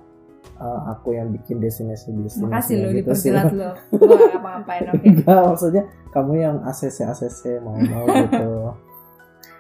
uh, 0.61 0.81
aku 0.93 1.17
yang 1.17 1.33
bikin 1.33 1.61
destinasi 1.61 2.13
destinasi 2.13 2.49
Makasih 2.49 2.77
lo 2.81 2.89
gitu 2.93 3.11
sih 3.17 3.31
lo. 3.33 3.43
Gue 3.99 4.17
gak 4.17 4.31
ngapa-ngapain 4.37 4.83
oke. 4.93 5.05
enggak 5.05 5.41
maksudnya 5.51 5.83
kamu 6.13 6.33
yang 6.39 6.57
ACC 6.65 6.99
ACC 7.09 7.41
mau 7.61 7.77
mau 7.77 8.07
gitu 8.23 8.49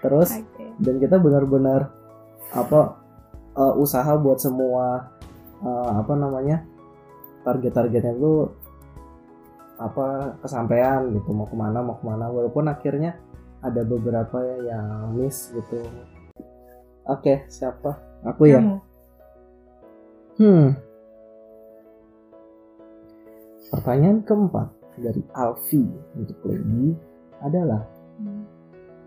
terus 0.04 0.30
Oke. 0.36 0.64
dan 0.84 0.94
kita 1.00 1.16
benar-benar 1.16 1.88
apa 2.52 3.00
uh, 3.56 3.74
usaha 3.80 4.12
buat 4.20 4.36
semua 4.36 5.08
uh, 5.64 5.90
apa 5.96 6.12
namanya 6.12 6.60
target-targetnya 7.42 8.12
itu 8.16 8.52
apa 9.74 10.38
kesampaian 10.38 11.10
gitu 11.10 11.34
mau 11.34 11.50
ke 11.50 11.56
mana 11.58 11.82
mau 11.82 11.98
ke 11.98 12.04
mana 12.06 12.30
walaupun 12.30 12.70
akhirnya 12.70 13.18
ada 13.58 13.82
beberapa 13.82 14.38
yang 14.62 15.14
miss 15.18 15.50
gitu 15.50 15.82
oke 17.04 17.48
siapa 17.50 17.98
aku 18.22 18.42
ya 18.48 18.62
Kamu. 18.62 18.76
hmm 20.38 20.66
pertanyaan 23.74 24.22
keempat 24.22 24.68
dari 24.94 25.22
Alfi 25.34 25.82
untuk 26.14 26.38
Lady 26.46 26.94
adalah 27.42 27.82
Hmm. 28.14 28.46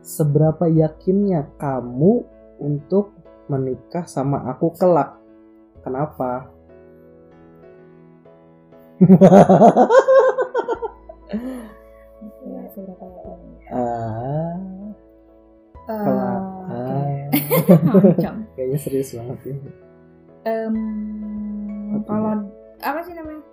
seberapa 0.03 0.67
yakinnya 0.67 1.47
kamu 1.55 2.27
untuk 2.59 3.15
menikah 3.47 4.03
sama 4.03 4.43
aku 4.51 4.75
kelak? 4.75 5.15
Kenapa? 5.79 6.51
Ya, 11.29 12.61
seberapa 12.71 13.03
yakin? 13.03 13.39
ah, 13.69 14.55
Eh, 15.87 16.03
kelak. 16.03 16.41
oke. 16.41 16.67
Ah, 16.67 18.01
Macam. 18.01 18.33
kayaknya 18.53 18.77
serius 18.77 19.11
banget 19.13 19.39
ya. 19.45 19.55
Apa 21.89 22.03
kalau 22.03 22.33
apa 22.77 22.99
sih 23.01 23.13
namanya? 23.13 23.43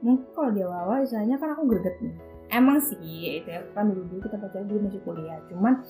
Mungkin 0.00 0.28
kalau 0.32 0.50
di 0.50 0.60
awal 0.60 1.00
misalnya 1.00 1.36
kan 1.36 1.52
aku 1.52 1.64
greget 1.66 1.96
nih. 2.00 2.14
Emang 2.50 2.76
sih 2.78 2.96
itu 3.40 3.48
ya, 3.48 3.64
kan 3.72 3.88
dulu 3.88 4.04
dulu 4.06 4.20
kita 4.22 4.36
pacaran 4.36 4.64
dulu 4.64 4.80
masih 4.84 5.00
kuliah. 5.02 5.40
Cuman 5.48 5.80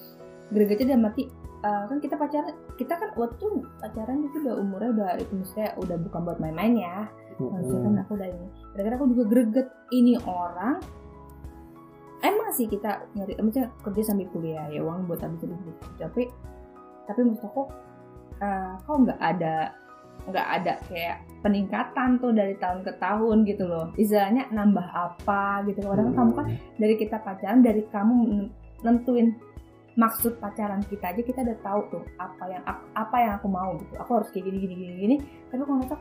gregetnya 0.50 0.94
udah 0.94 1.02
mati. 1.04 1.24
eh, 1.60 1.82
kan 1.88 1.96
kita 1.96 2.14
pacaran, 2.14 2.52
kita 2.76 2.92
kan 2.92 3.08
waktu 3.16 3.34
itu 3.34 3.46
pacaran 3.80 4.20
itu 4.22 4.36
udah 4.44 4.54
umurnya 4.60 4.90
udah 4.92 5.08
itu 5.16 5.32
maksudnya 5.32 5.72
udah 5.78 5.96
bukan 5.98 6.20
buat 6.22 6.38
main-main 6.38 6.74
ya. 6.76 6.96
Maksudnya 7.40 7.80
kan 7.82 7.94
aku 8.00 8.12
udah 8.14 8.28
ini. 8.28 8.46
Kadang-kadang 8.70 8.98
aku 9.00 9.06
juga 9.10 9.24
greget 9.26 9.68
ini 9.90 10.14
orang. 10.20 10.76
Emang 12.24 12.48
sih 12.56 12.64
kita 12.64 13.04
nyari, 13.12 13.36
maksudnya 13.36 13.68
kerja 13.84 14.02
sambil 14.08 14.26
kuliah 14.32 14.64
ya 14.72 14.80
uang 14.80 15.04
buat 15.04 15.20
habis 15.20 15.44
hidup. 15.44 15.60
Tapi 16.00 16.32
tapi 17.04 17.20
maksud 17.20 17.44
aku 17.44 17.68
eh, 18.40 18.72
kok 18.80 18.96
nggak 18.96 19.20
ada 19.20 19.76
nggak 20.24 20.48
ada 20.56 20.72
kayak 20.88 21.20
peningkatan 21.44 22.16
tuh 22.16 22.32
dari 22.32 22.56
tahun 22.56 22.80
ke 22.80 22.92
tahun 22.96 23.44
gitu 23.44 23.68
loh. 23.68 23.92
Istilahnya 24.00 24.48
nambah 24.56 24.88
apa 24.88 25.68
gitu. 25.68 25.84
Kadang 25.84 26.16
kamu 26.16 26.32
kan 26.32 26.46
dari 26.80 26.94
kita 26.96 27.20
pacaran 27.20 27.60
dari 27.60 27.84
kamu 27.92 28.48
nentuin 28.80 29.36
maksud 29.94 30.42
pacaran 30.42 30.82
kita 30.90 31.14
aja 31.14 31.22
kita 31.22 31.44
udah 31.46 31.58
tahu 31.62 31.80
tuh 31.92 32.04
apa 32.18 32.44
yang 32.50 32.62
apa 32.96 33.16
yang 33.20 33.32
aku 33.36 33.48
mau 33.52 33.76
gitu. 33.76 33.94
Aku 34.00 34.10
harus 34.16 34.28
kayak 34.32 34.48
gini 34.48 34.58
gini 34.64 34.74
gini 34.80 34.94
gini 34.96 35.16
tapi 35.52 35.60
kalau 35.60 35.84
kok 35.84 36.00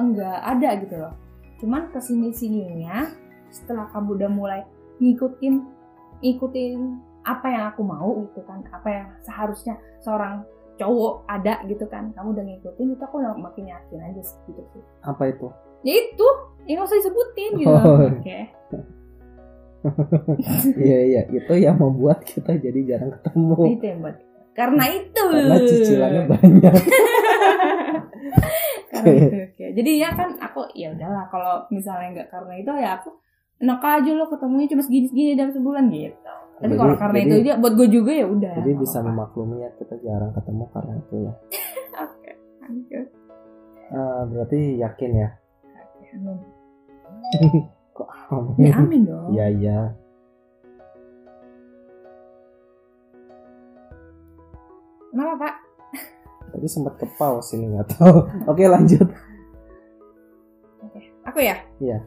enggak 0.00 0.38
ada 0.40 0.68
gitu 0.80 0.96
loh. 0.96 1.12
Cuman 1.60 1.92
ke 1.92 2.00
sini 2.00 2.32
sininya 2.32 3.12
setelah 3.52 3.86
kamu 3.92 4.18
udah 4.18 4.30
mulai 4.32 4.60
ngikutin 5.02 5.54
ngikutin 6.22 6.78
apa 7.24 7.46
yang 7.48 7.64
aku 7.72 7.82
mau 7.82 8.10
gitu 8.28 8.40
kan. 8.44 8.60
Apa 8.70 8.88
yang 8.88 9.08
seharusnya 9.24 9.74
seorang 10.04 10.44
cowok 10.76 11.24
ada 11.30 11.62
gitu 11.66 11.84
kan. 11.88 12.12
Kamu 12.12 12.34
udah 12.34 12.44
ngikutin 12.44 12.94
itu 12.94 13.02
aku 13.02 13.16
udah 13.22 13.34
makin 13.38 13.70
yakin 13.70 14.00
aja 14.02 14.22
sih 14.22 14.38
gitu 14.50 14.62
sih. 14.74 14.82
Apa 15.06 15.32
itu? 15.32 15.48
Ya 15.84 15.94
itu 16.00 16.28
yang 16.64 16.80
nggak 16.80 16.88
usah 16.88 16.98
disebutin 17.00 17.50
gitu. 17.60 17.70
Oh. 17.70 17.80
oke. 17.80 18.20
Okay. 18.20 18.42
iya 20.88 20.98
iya. 21.04 21.22
Itu 21.28 21.52
yang 21.60 21.76
membuat 21.76 22.24
kita 22.24 22.56
jadi 22.56 22.80
jarang 22.88 23.12
ketemu. 23.20 23.76
Itu 23.76 23.84
yang 23.84 24.00
buat 24.00 24.16
karena 24.54 24.84
itu. 24.86 25.22
karena 25.34 25.56
cicilannya 25.66 26.22
banyak. 26.30 26.74
Karena 28.94 29.10
itu 29.20 29.36
okay. 29.52 29.68
jadi 29.74 29.90
ya 30.06 30.10
kan 30.14 30.38
aku 30.38 30.70
ya 30.72 30.94
udahlah. 30.94 31.26
Kalau 31.28 31.66
misalnya 31.68 32.22
nggak 32.22 32.28
karena 32.30 32.54
itu 32.62 32.72
ya 32.78 32.90
aku 33.02 33.10
enak 33.62 33.80
aja 33.82 34.10
lo 34.14 34.24
ketemunya 34.30 34.66
cuma 34.70 34.82
segini-segini 34.82 35.38
dalam 35.38 35.52
sebulan 35.54 35.84
gitu 35.92 36.16
tapi 36.54 36.74
kalau 36.78 36.94
karena 36.94 37.18
jadi, 37.18 37.26
itu 37.26 37.36
dia 37.44 37.54
buat 37.58 37.74
gue 37.74 37.88
juga 37.90 38.12
ya 38.14 38.26
udah 38.30 38.54
jadi 38.62 38.72
bisa 38.78 38.98
apa. 39.02 39.06
memaklumi 39.10 39.56
ya 39.66 39.70
kita 39.74 39.94
jarang 40.00 40.30
ketemu 40.32 40.64
karena 40.70 40.92
itu 40.98 41.14
ya 41.18 41.32
oke 42.04 42.14
okay, 42.14 42.34
lanjut 42.62 43.06
uh, 43.90 44.22
berarti 44.30 44.60
yakin 44.78 45.10
ya 45.12 45.28
amin 46.14 46.38
Kok 47.94 48.10
amin? 48.34 48.66
Ya 48.66 48.74
amin 48.74 49.00
dong. 49.06 49.26
Iya 49.30 49.46
iya. 49.54 49.78
Kenapa 55.14 55.34
pak? 55.38 55.54
Tadi 56.50 56.66
sempat 56.66 56.94
ke 56.98 57.06
pause 57.14 57.54
ini 57.54 57.70
nggak 57.70 57.94
tahu. 57.94 58.18
Oke 58.50 58.66
lanjut. 58.66 59.06
Oke, 60.82 61.00
aku 61.22 61.38
ya. 61.38 61.54
Iya. 61.78 62.02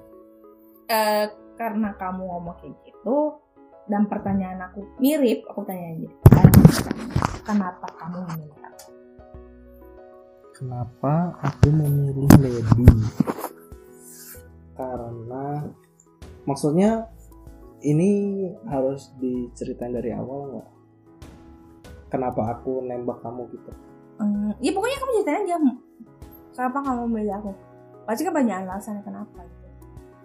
Uh, 0.88 1.28
karena 1.60 1.91
kamu 2.00 2.21
ngomong 2.23 2.56
kayak 2.63 2.76
gitu 2.88 3.36
dan 3.91 4.08
pertanyaan 4.08 4.62
aku 4.71 4.88
mirip, 5.04 5.43
aku 5.52 5.67
tanya 5.67 5.91
aja. 5.95 6.10
Kenapa 7.43 7.88
kamu 8.00 8.17
memilih 8.23 8.60
aku? 8.63 8.88
Kenapa 10.56 11.13
aku 11.43 11.67
memilih 11.69 12.30
Lady? 12.39 12.88
karena 14.78 15.65
maksudnya 16.45 17.10
ini 17.82 18.45
harus 18.69 19.10
diceritain 19.17 19.93
dari 19.97 20.13
awal 20.13 20.54
nggak 20.54 20.69
kenapa 22.13 22.56
aku 22.56 22.86
nembak 22.86 23.19
kamu 23.26 23.50
gitu 23.58 23.71
hmm, 24.21 24.54
ya 24.62 24.71
pokoknya 24.71 24.97
kamu 25.02 25.12
ceritain 25.19 25.43
aja 25.43 25.56
kenapa 26.54 26.78
kamu 26.86 27.04
milih 27.10 27.36
aku 27.41 27.52
pasti 28.06 28.21
kan 28.23 28.34
banyak 28.38 28.56
alasan 28.63 29.02
kenapa 29.02 29.41
gitu 29.43 29.67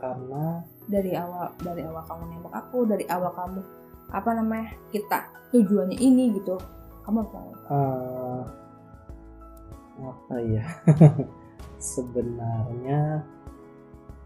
karena 0.03 0.67
dari 0.91 1.15
awal 1.15 1.55
dari 1.62 1.87
awal 1.87 2.03
kamu 2.03 2.23
nembak 2.27 2.55
aku 2.59 2.79
dari 2.91 3.07
awal 3.07 3.31
kamu 3.31 3.62
apa 4.11 4.31
namanya 4.35 4.75
kita 4.91 5.31
tujuannya 5.55 5.95
ini 6.03 6.35
gitu. 6.35 6.59
Kamu 7.07 7.23
apa? 7.23 7.38
Uh, 7.71 8.43
apa 10.03 10.35
ya? 10.43 10.67
Sebenarnya 11.95 13.23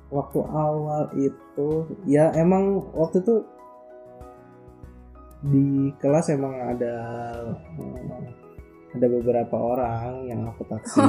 waktu 0.08 0.40
awal 0.48 1.12
itu 1.16 1.68
ya 2.08 2.32
emang 2.32 2.80
waktu 2.96 3.20
itu 3.20 3.44
di 5.44 5.92
kelas 6.00 6.32
emang 6.32 6.56
ada 6.72 6.96
ada 8.96 9.06
beberapa 9.12 9.56
orang 9.60 10.24
yang 10.24 10.40
aku 10.48 10.64
taksir. 10.72 11.04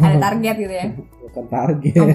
Ada 0.00 0.16
target 0.16 0.56
gitu 0.64 0.74
ya? 0.74 0.86
Bukan 1.28 1.44
target 1.52 2.08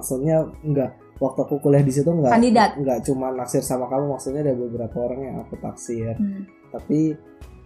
maksudnya 0.00 0.46
enggak 0.66 0.98
waktu 1.22 1.40
aku 1.46 1.62
kuliah 1.62 1.84
di 1.84 1.92
situ 1.94 2.10
enggak 2.10 2.34
kandidat. 2.34 2.70
enggak 2.74 2.98
cuma 3.06 3.30
naksir 3.30 3.62
sama 3.62 3.86
kamu 3.86 4.18
maksudnya 4.18 4.42
ada 4.42 4.54
beberapa 4.58 4.96
orang 4.98 5.20
yang 5.22 5.36
aku 5.42 5.54
taksir. 5.62 6.14
Hmm. 6.18 6.42
tapi 6.74 7.14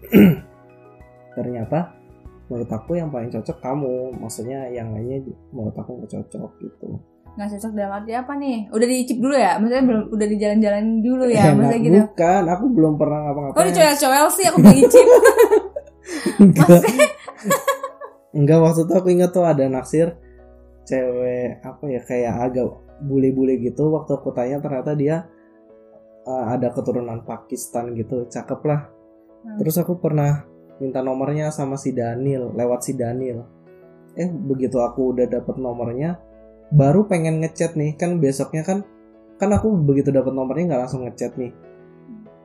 ternyata 1.38 1.98
menurut 2.48 2.70
aku 2.72 2.96
yang 2.96 3.12
paling 3.12 3.30
cocok 3.30 3.58
kamu. 3.60 4.16
Maksudnya 4.18 4.68
yang 4.72 4.92
lainnya 4.96 5.24
menurut 5.52 5.76
aku 5.76 6.00
nggak 6.00 6.10
cocok 6.16 6.50
gitu. 6.64 6.88
Nggak 7.36 7.48
cocok 7.54 7.72
dalam 7.76 7.92
arti 8.02 8.12
apa 8.16 8.32
nih? 8.34 8.58
Udah 8.72 8.86
dicip 8.88 9.18
dulu 9.20 9.36
ya? 9.36 9.60
Maksudnya 9.60 9.84
belum 9.84 10.02
udah 10.10 10.26
di 10.26 10.36
jalan-jalan 10.40 10.84
dulu 11.04 11.24
ya? 11.28 11.42
Eh, 11.44 11.52
maksudnya 11.56 11.80
gitu. 11.84 11.96
bukan. 12.02 12.42
Aku 12.48 12.64
belum 12.72 12.92
pernah 12.96 13.18
ngapa-ngapain. 13.28 13.56
Kok 13.56 13.64
dicoel-coel 13.68 14.28
sih? 14.32 14.44
Aku 14.48 14.56
belum 14.58 14.76
dicip 14.80 15.06
enggak. 16.40 16.82
Enggak 18.32 18.58
waktu 18.64 18.80
itu 18.88 18.92
aku 18.96 19.08
ingat 19.12 19.30
tuh 19.32 19.44
ada 19.44 19.64
naksir 19.68 20.16
cewek 20.88 21.60
apa 21.60 21.84
ya 21.92 22.00
kayak 22.00 22.34
agak 22.48 22.66
bule-bule 23.04 23.60
gitu 23.60 23.92
waktu 23.92 24.16
aku 24.16 24.32
tanya 24.32 24.58
ternyata 24.58 24.96
dia 24.96 25.28
uh, 26.24 26.44
ada 26.48 26.72
keturunan 26.72 27.20
Pakistan 27.28 27.92
gitu 27.92 28.24
cakep 28.26 28.60
lah. 28.64 28.88
Hmm. 29.38 29.54
terus 29.54 29.78
aku 29.78 30.02
pernah 30.02 30.42
minta 30.82 30.98
nomornya 30.98 31.54
sama 31.54 31.78
si 31.78 31.94
Daniel 31.94 32.50
lewat 32.56 32.80
si 32.88 32.96
Daniel. 32.96 33.46
Eh 34.18 34.26
begitu 34.26 34.82
aku 34.82 35.14
udah 35.14 35.30
dapet 35.30 35.60
nomornya 35.60 36.18
baru 36.74 37.06
pengen 37.06 37.38
ngechat 37.44 37.78
nih 37.78 37.94
kan 37.94 38.18
besoknya 38.18 38.66
kan 38.66 38.82
kan 39.38 39.54
aku 39.54 39.70
begitu 39.78 40.10
dapat 40.10 40.34
nomornya 40.34 40.74
nggak 40.74 40.82
langsung 40.88 41.06
ngechat 41.06 41.38
nih. 41.38 41.52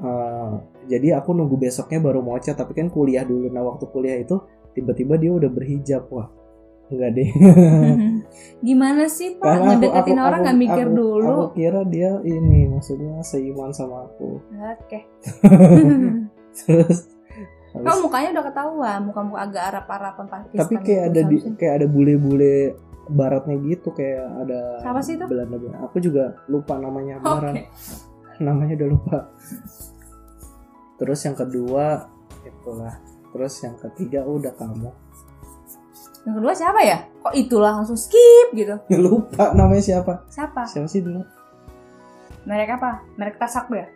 Uh, 0.04 0.60
jadi 0.86 1.18
aku 1.18 1.32
nunggu 1.32 1.56
besoknya 1.56 2.04
baru 2.04 2.20
mau 2.20 2.38
chat 2.38 2.60
tapi 2.60 2.76
kan 2.78 2.92
kuliah 2.92 3.26
dulu. 3.26 3.50
Nah 3.50 3.64
waktu 3.66 3.90
kuliah 3.90 4.20
itu 4.22 4.38
tiba-tiba 4.78 5.18
dia 5.18 5.32
udah 5.34 5.50
berhijab 5.50 6.06
wah 6.14 6.30
enggak 6.92 7.12
deh 7.16 7.30
gimana 8.68 9.04
sih 9.12 9.36
pak 9.40 9.46
Karena 9.46 9.76
ngedeketin 9.76 10.20
aku, 10.20 10.28
orang 10.28 10.40
nggak 10.44 10.60
mikir 10.60 10.88
aku, 10.88 10.98
dulu 10.98 11.32
aku 11.32 11.46
kira 11.56 11.82
dia 11.88 12.12
ini 12.24 12.60
maksudnya 12.72 13.20
seiman 13.24 13.72
sama 13.72 14.08
aku 14.08 14.40
oke 14.40 14.80
okay. 14.84 15.04
terus 16.60 17.12
Kamu 17.74 18.06
mukanya 18.06 18.38
udah 18.38 18.46
ketahuan, 18.54 19.00
muka-muka 19.10 19.50
agak 19.50 19.64
arap-arapan 19.74 20.26
pasti. 20.30 20.56
Tapi 20.62 20.76
kayak 20.86 21.04
ada 21.10 21.22
di, 21.26 21.38
kayak 21.58 21.74
ada 21.82 21.88
bule-bule 21.90 22.78
baratnya 23.10 23.60
gitu 23.66 23.92
kayak 23.92 24.30
ada 24.46 24.80
Siapa 24.80 25.02
sih 25.04 25.18
itu? 25.20 25.26
Belanda 25.26 25.58
Aku 25.90 25.98
juga 26.00 26.38
lupa 26.48 26.80
namanya. 26.80 27.20
Okay. 27.20 27.68
namanya 28.46 28.78
udah 28.78 28.90
lupa. 28.94 29.18
Terus 31.02 31.20
yang 31.26 31.36
kedua 31.38 31.86
itulah. 32.46 32.96
Terus 33.34 33.54
yang 33.66 33.76
ketiga 33.82 34.22
udah 34.22 34.54
kamu. 34.54 34.90
Yang 36.24 36.36
kedua 36.40 36.54
siapa 36.56 36.80
ya? 36.84 36.98
Kok 37.20 37.36
itulah 37.36 37.72
langsung 37.76 38.00
skip 38.00 38.56
gitu? 38.56 38.76
lupa 39.04 39.52
namanya 39.52 39.84
siapa? 39.84 40.24
Siapa? 40.32 40.64
Siapa 40.68 40.88
sih 40.88 41.04
dulu? 41.04 41.24
Merek 42.48 42.80
apa? 42.80 43.04
Merek 43.20 43.40
tasak 43.40 43.68
ya? 43.72 43.88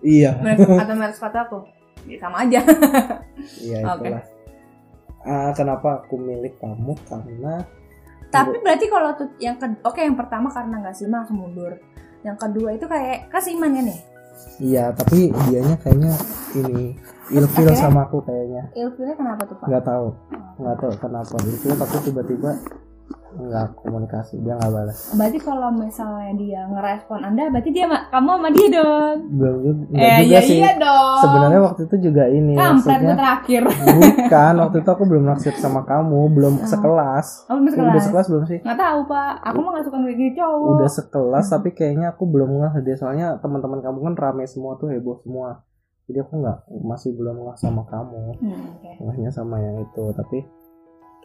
Iya. 0.00 0.30
Merek 0.40 0.64
atau 0.82 0.94
merek 0.96 1.14
sepatu 1.16 1.38
aku? 1.38 1.58
Ya, 2.08 2.18
sama 2.18 2.42
aja. 2.42 2.60
iya 3.66 3.78
itulah. 3.84 4.24
Okay. 4.24 5.22
Uh, 5.22 5.50
kenapa 5.54 6.02
aku 6.02 6.18
milik 6.18 6.58
kamu? 6.58 6.98
Karena 7.06 7.62
tapi 8.32 8.56
berarti 8.64 8.88
kalau 8.88 9.12
tuh 9.12 9.28
yang 9.36 9.60
ke 9.60 9.68
oke 9.84 9.92
okay, 9.92 10.08
yang 10.08 10.16
pertama 10.16 10.48
karena 10.48 10.80
nggak 10.80 10.96
sih 10.96 11.04
langsung 11.04 11.36
mundur. 11.44 11.76
Yang 12.24 12.48
kedua 12.48 12.68
itu 12.72 12.88
kayak 12.88 13.28
kasiman 13.28 13.76
kan 13.76 13.92
ya? 13.92 13.98
Iya, 14.56 14.84
tapi 14.96 15.28
dianya 15.46 15.76
kayaknya 15.84 16.12
ini 16.56 16.96
ilfil 17.30 17.70
sama 17.78 18.10
aku 18.10 18.24
kayaknya. 18.26 18.72
Ilfilnya 18.74 19.14
kenapa 19.14 19.42
tuh 19.46 19.56
pak? 19.60 19.66
Nggak 19.70 19.84
tahu, 19.86 20.06
nggak 20.58 20.76
tahu 20.80 20.92
kenapa. 20.98 21.34
Ilfil 21.46 21.74
tapi 21.78 21.96
tiba-tiba 22.02 22.50
nggak 23.32 23.66
komunikasi. 23.80 24.44
Dia 24.44 24.54
nggak 24.60 24.72
balas. 24.72 24.98
Berarti 25.16 25.38
kalau 25.40 25.68
misalnya 25.72 26.32
dia 26.36 26.60
ngerespon 26.68 27.20
anda 27.24 27.48
berarti 27.48 27.70
dia 27.72 27.86
kamu 27.88 28.28
sama 28.28 28.48
dia 28.52 28.68
dong? 28.76 29.16
Belum 29.32 29.56
juga, 29.64 29.96
eh, 29.96 30.18
juga 30.20 30.28
iya, 30.28 30.40
sih. 30.44 30.58
iya 30.60 30.72
dong. 30.76 31.22
Sebenarnya 31.24 31.60
waktu 31.64 31.80
itu 31.88 31.96
juga 32.10 32.24
ini 32.28 32.52
kampret 32.56 33.00
terakhir. 33.00 33.62
Bukan 33.72 34.54
waktu 34.60 34.76
itu 34.84 34.90
aku 34.92 35.04
belum 35.08 35.24
naksir 35.32 35.54
sama 35.56 35.80
kamu 35.88 36.20
belum 36.32 36.54
oh. 36.60 36.68
sekelas. 36.68 37.26
Oh, 37.48 37.56
belum 37.56 37.72
sekelas 37.72 37.88
udah 37.92 38.02
sekelas? 38.04 38.26
belum 38.28 38.44
sih? 38.48 38.58
Nggak 38.60 38.78
tahu 38.78 38.98
pak. 39.08 39.32
Aku 39.48 39.58
mah 39.64 39.70
nggak 39.78 39.84
suka 39.88 39.98
kayak 40.02 40.16
gitu 40.18 40.32
cowok. 40.42 40.70
Udah 40.76 40.90
sekelas 40.90 41.44
hmm. 41.48 41.54
tapi 41.56 41.68
kayaknya 41.72 42.06
aku 42.12 42.24
belum 42.28 42.48
nggak 42.60 42.84
dia 42.84 42.96
soalnya 43.00 43.40
teman-teman 43.40 43.80
kamu 43.80 43.98
kan 44.12 44.14
rame 44.18 44.44
semua 44.44 44.76
tuh 44.76 44.92
heboh 44.92 45.16
semua 45.24 45.64
jadi 46.10 46.18
aku 46.26 46.32
nggak 46.42 46.58
masih 46.82 47.14
belum 47.14 47.46
nggak 47.46 47.58
sama 47.62 47.86
kamu. 47.86 48.34
Hmm, 48.42 48.74
okay. 48.98 49.30
sama 49.30 49.62
yang 49.62 49.78
itu. 49.86 50.04
Tapi 50.12 50.38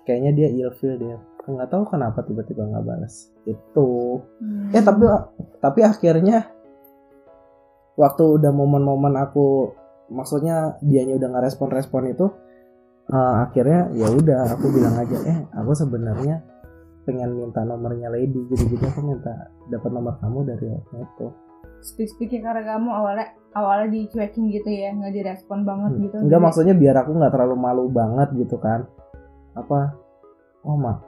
kayaknya 0.06 0.32
dia 0.38 0.48
ilfil 0.54 0.94
dia. 1.02 1.18
Nggak 1.48 1.70
tahu 1.72 1.84
kenapa 1.90 2.22
tiba-tiba 2.28 2.68
nggak 2.68 2.86
balas 2.86 3.32
itu. 3.48 4.22
Hmm. 4.44 4.70
eh 4.76 4.84
tapi 4.84 5.04
tapi 5.64 5.80
akhirnya 5.82 6.52
waktu 7.98 8.24
udah 8.38 8.52
momen-momen 8.54 9.18
aku 9.18 9.74
maksudnya 10.14 10.78
dianya 10.86 11.18
udah 11.18 11.28
nggak 11.34 11.46
respon-respon 11.52 12.14
itu 12.14 12.30
uh, 13.10 13.50
akhirnya 13.50 13.92
ya 13.98 14.08
udah 14.14 14.56
aku 14.56 14.72
bilang 14.72 14.96
aja 15.02 15.18
eh 15.26 15.40
aku 15.58 15.74
sebenarnya 15.74 16.46
pengen 17.10 17.34
minta 17.34 17.66
nomornya 17.66 18.14
lady. 18.14 18.46
Gitu 18.54 18.78
gitu 18.78 18.86
aku 18.86 19.02
minta 19.02 19.50
dapat 19.74 19.90
nomor 19.90 20.22
kamu 20.22 20.46
dari 20.46 20.70
waktu 20.70 20.96
itu 21.02 21.47
speak 21.80 22.10
speaknya 22.10 22.42
karena 22.42 22.64
kamu 22.68 22.90
awalnya 22.90 23.28
awalnya 23.52 23.88
dicuekin 23.90 24.50
gitu 24.50 24.68
ya 24.68 24.92
nggak 24.92 25.14
direspon 25.14 25.64
banget 25.64 25.92
Hmm. 25.94 26.02
gitu 26.04 26.16
Enggak 26.20 26.32
Jadi- 26.34 26.46
maksudnya 26.46 26.76
biar 26.76 26.96
aku 26.98 27.12
nggak 27.14 27.34
terlalu 27.34 27.56
malu 27.56 27.84
banget 27.88 28.30
gitu 28.36 28.58
kan. 28.58 28.86
Apa? 29.54 29.94
Oh 30.62 30.76
mak. 30.76 31.02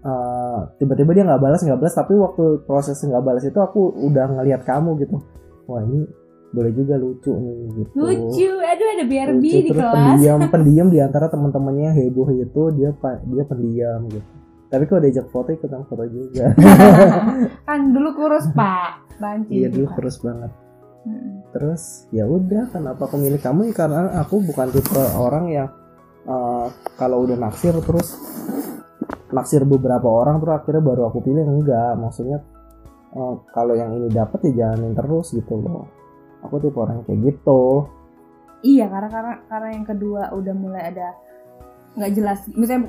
Eh, 0.00 0.58
tiba-tiba 0.78 1.10
dia 1.10 1.24
nggak 1.26 1.42
balas 1.42 1.60
nggak 1.60 1.78
balas 1.78 1.94
tapi 1.94 2.14
waktu 2.14 2.62
proses 2.62 2.94
nggak 3.00 3.22
balas 3.22 3.42
itu 3.42 3.58
aku 3.58 3.90
udah 4.04 4.26
ngelihat 4.32 4.62
kamu 4.62 4.94
gitu. 5.00 5.18
Wah 5.66 5.82
ini 5.82 6.06
boleh 6.46 6.70
juga 6.72 6.94
lucu 6.94 7.34
nih 7.34 7.58
gitu. 7.74 7.90
lucu 7.98 8.48
aduh 8.54 8.88
ada 8.88 9.04
BRB 9.04 9.34
Lucu, 9.34 9.58
di 9.60 9.60
terus 9.66 9.82
kelas 9.82 9.92
pendiam 10.14 10.40
pendiam 10.54 10.86
di 10.88 10.98
antara 11.02 11.26
teman-temannya 11.26 11.90
yang 11.90 11.96
heboh 11.98 12.28
itu 12.30 12.62
dia 12.72 12.90
dia 13.26 13.44
pendiam 13.44 14.00
gitu. 14.06 14.28
Tapi 14.66 14.84
kalau 14.90 15.00
diajak 15.02 15.26
foto 15.30 15.54
ikutan 15.54 15.86
foto 15.86 16.04
juga. 16.10 16.50
kan 17.68 17.80
dulu 17.94 18.10
kurus 18.18 18.50
pak 18.52 19.06
banci 19.16 19.62
Iya 19.62 19.68
dulu 19.72 19.86
terus 19.96 20.18
banget. 20.20 20.52
Mm-mm. 21.06 21.54
terus 21.54 22.10
ya 22.10 22.26
udah 22.26 22.66
kenapa 22.74 23.06
aku 23.06 23.14
milih 23.14 23.38
kamu 23.38 23.70
ya 23.70 23.74
karena 23.78 24.10
aku 24.18 24.42
bukan 24.42 24.74
tipe 24.74 24.98
orang 25.14 25.46
yang 25.46 25.70
eh, 26.26 26.66
kalau 26.98 27.22
udah 27.22 27.38
naksir 27.38 27.78
terus 27.78 28.18
naksir 29.30 29.62
beberapa 29.62 30.02
orang 30.10 30.42
terus 30.42 30.58
akhirnya 30.58 30.82
baru 30.82 31.06
aku 31.06 31.22
pilih 31.22 31.46
enggak 31.46 31.94
maksudnya 31.94 32.42
eh, 33.14 33.34
kalau 33.54 33.78
yang 33.78 33.94
ini 33.94 34.10
dapat 34.10 34.50
ya 34.50 34.66
jalanin 34.66 34.98
terus 34.98 35.30
gitu 35.30 35.54
loh 35.62 35.86
aku 36.42 36.58
tipe 36.58 36.74
orang 36.74 37.06
kayak 37.06 37.22
gitu 37.22 37.86
iya 38.66 38.90
karena 38.90 39.06
karena 39.06 39.34
karena 39.46 39.68
yang 39.78 39.86
kedua 39.86 40.22
udah 40.34 40.54
mulai 40.58 40.90
ada 40.90 41.14
nggak 41.96 42.12
jelas. 42.12 42.38
Misalnya 42.50 42.82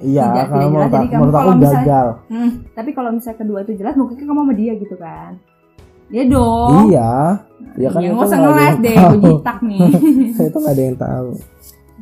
iya 0.00 0.24
Tidak- 0.24 0.34
karena 0.34 0.56
tidak 0.58 0.72
jelas, 0.72 0.90
jadi 0.90 0.98
aku- 0.98 1.12
kamu 1.14 1.30
kalau 1.30 1.52
misalnya- 1.54 1.78
gagal. 1.78 2.06
Hmm, 2.26 2.50
tapi 2.72 2.90
kalau 2.90 3.10
misalnya 3.12 3.38
kedua 3.38 3.58
itu 3.60 3.72
jelas 3.74 3.94
mungkin 3.94 4.16
kamu 4.18 4.40
sama 4.40 4.54
dia 4.54 4.72
gitu 4.74 4.96
kan. 4.96 5.32
Ya 6.06 6.22
dong. 6.24 6.72
Iya. 6.86 7.12
Ya 7.74 7.88
kan 7.88 8.00
ya, 8.00 8.06
itu 8.06 8.14
nggak 8.14 8.28
usah 8.28 8.38
ngeles 8.38 8.76
deh 8.78 8.96
jitak 9.18 9.58
nih. 9.62 9.80
Itu 10.46 10.56
nggak 10.56 10.74
ada 10.74 10.84
yang 10.84 10.98
tahu. 11.00 11.28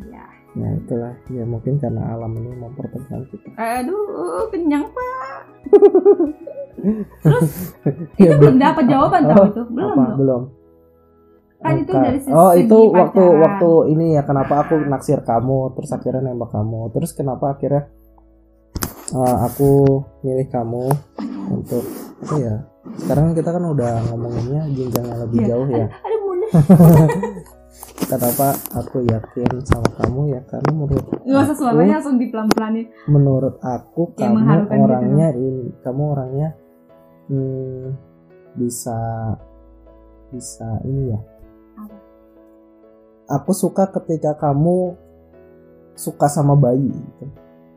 Ya 0.05 0.25
ya 0.53 0.69
itulah. 0.75 1.15
Ya 1.29 1.45
mungkin 1.45 1.73
karena 1.79 2.03
alam 2.11 2.31
ini 2.35 2.51
mempertemukan 2.53 3.21
kita. 3.27 3.49
Aduh 3.57 4.03
kenyang 4.49 4.85
pak. 4.87 5.41
Terus 7.23 7.51
Ya, 8.19 8.27
itu 8.27 8.35
belum 8.37 8.57
dapat 8.59 8.85
jawaban 8.87 9.23
tau 9.25 9.45
itu? 9.47 9.63
Belum 9.71 9.91
apa? 9.93 10.07
belum 10.19 10.43
Kan 11.63 11.75
itu 11.79 11.93
dari 11.95 12.19
segi 12.19 12.35
oh 12.35 12.53
itu 12.53 12.79
waktu 12.91 13.23
pacaran. 13.23 13.43
waktu 13.43 13.71
ini 13.95 14.07
ya 14.19 14.23
kenapa 14.27 14.67
aku 14.67 14.75
naksir 14.83 15.23
kamu 15.23 15.79
terus 15.79 15.91
akhirnya 15.91 16.23
nembak 16.27 16.51
kamu 16.51 16.91
terus 16.91 17.15
kenapa 17.15 17.55
akhirnya 17.55 17.87
uh, 19.15 19.37
aku 19.47 19.71
milih 20.23 20.51
kamu 20.51 20.91
untuk 21.55 21.85
apa 22.23 22.35
ya 22.39 22.55
sekarang 22.99 23.31
kita 23.33 23.51
kan 23.51 23.63
udah 23.63 23.93
ngomonginnya 24.11 24.63
jenjang 24.75 25.07
yang 25.07 25.21
lebih 25.23 25.39
Iya. 25.39 25.49
jauh 25.55 25.69
ya 25.71 25.87
aduh 26.05 26.21
mulut 26.21 26.51
kenapa 28.11 28.47
aku 28.75 28.99
yakin 29.07 29.51
sama 29.63 29.89
kamu 30.03 30.21
ya 30.35 30.41
karena 30.51 30.71
menurut 30.75 31.05
nggak 31.23 31.43
usah 31.47 31.55
aku, 31.55 31.61
suaranya 31.63 31.95
langsung 32.03 32.17
dipelan 32.19 32.49
pelanin 32.51 32.87
menurut 33.07 33.57
aku 33.63 34.03
Kayak 34.19 34.35
kamu 34.35 34.39
gitu, 34.67 34.75
orangnya 34.83 35.29
ini 35.39 35.67
kamu 35.81 36.03
orangnya 36.11 36.49
hmm, 37.31 37.85
bisa 38.59 38.99
bisa 40.33 40.69
ini 40.85 41.13
ya? 41.13 41.21
Aku 43.33 43.51
suka 43.51 43.89
ketika 43.91 44.37
kamu 44.37 44.93
suka 45.95 46.27
sama 46.27 46.53
bayi 46.55 46.89
gitu. 46.89 47.25